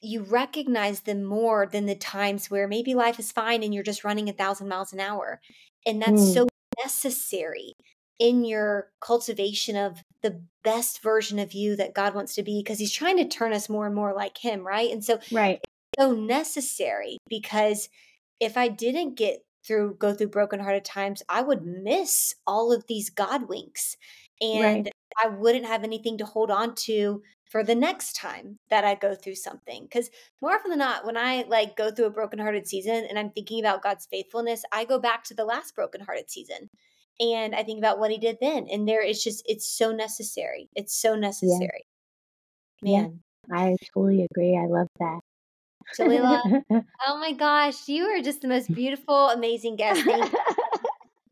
[0.01, 4.05] you recognize them more than the times where maybe life is fine and you're just
[4.05, 5.41] running a thousand miles an hour.
[5.87, 6.49] And that's Mm, so
[6.83, 7.75] necessary
[8.19, 12.79] in your cultivation of the best version of you that God wants to be because
[12.79, 14.91] he's trying to turn us more and more like him, right?
[14.91, 15.61] And so right.
[15.99, 17.89] so necessary because
[18.41, 23.11] if I didn't get through go through brokenhearted times, I would miss all of these
[23.11, 23.97] God winks
[24.43, 24.77] Right.
[24.77, 24.91] and
[25.23, 29.15] I wouldn't have anything to hold on to for the next time that I go
[29.15, 29.83] through something.
[29.83, 33.31] Because more often than not, when I like go through a brokenhearted season and I'm
[33.31, 36.69] thinking about God's faithfulness, I go back to the last brokenhearted season
[37.21, 38.67] and I think about what he did then.
[38.73, 40.69] And there it's just it's so necessary.
[40.75, 41.85] It's so necessary.
[42.83, 43.03] Yeah.
[43.03, 43.21] Man.
[43.51, 44.57] I totally agree.
[44.57, 45.21] I love that.
[45.99, 46.63] Jalila,
[47.07, 50.03] oh my gosh, you are just the most beautiful, amazing guest.
[50.05, 50.39] Thank you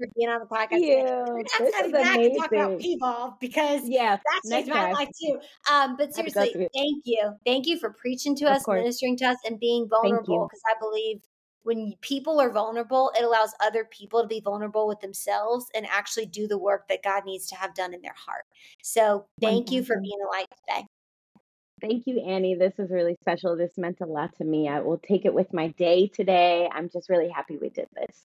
[0.00, 1.02] for being on the podcast today.
[1.04, 1.44] We're you.
[1.44, 2.78] gonna have This is and talk about amazing.
[2.98, 4.16] P-Volve because Yeah.
[4.16, 5.38] that's Next my life too.
[5.72, 7.32] Um, but seriously, thank you.
[7.44, 8.78] Thank you for preaching to Of us, course.
[8.78, 11.20] ministering to us, and being vulnerable because I believe
[11.62, 16.24] when people are vulnerable, it allows other people to be vulnerable with themselves and actually
[16.26, 18.46] do the work that God needs to have done in their heart.
[18.82, 20.86] So thank you for being a light today.
[21.82, 22.54] Thank you, Annie.
[22.54, 23.56] This is really special.
[23.56, 24.68] This meant a lot to me.
[24.68, 26.68] I will take it with my day today.
[26.72, 28.26] I'm just really happy we did this.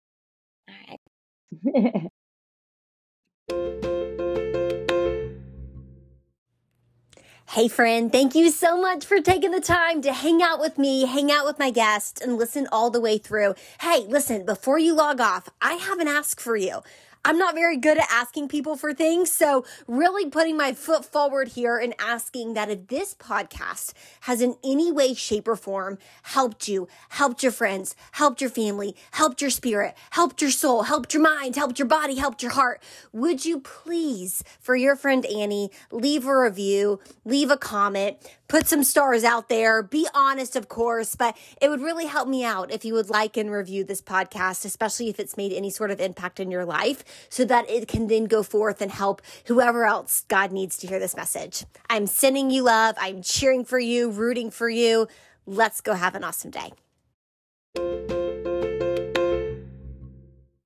[7.53, 11.05] Hey, friend, thank you so much for taking the time to hang out with me,
[11.05, 13.53] hang out with my guests, and listen all the way through.
[13.79, 16.81] Hey, listen, before you log off, I have an ask for you.
[17.25, 21.49] I'm not very good at asking people for things, so really putting my foot forward
[21.49, 26.67] here and asking that if this podcast has in any way, shape, or form helped
[26.67, 31.23] you, helped your friends, helped your family, helped your spirit, helped your soul, helped your
[31.23, 36.27] mind, helped your body, helped your heart, would you please, for your friend Annie, leave
[36.27, 38.17] a review, leave a comment,
[38.53, 42.43] put some stars out there, be honest, of course, but it would really help me
[42.43, 45.89] out if you would like and review this podcast, especially if it's made any sort
[45.89, 49.85] of impact in your life, so that it can then go forth and help whoever
[49.85, 51.65] else God needs to hear this message.
[51.89, 52.95] I'm sending you love.
[52.99, 55.07] I'm cheering for you, rooting for you.
[55.45, 56.71] Let's go have an awesome day.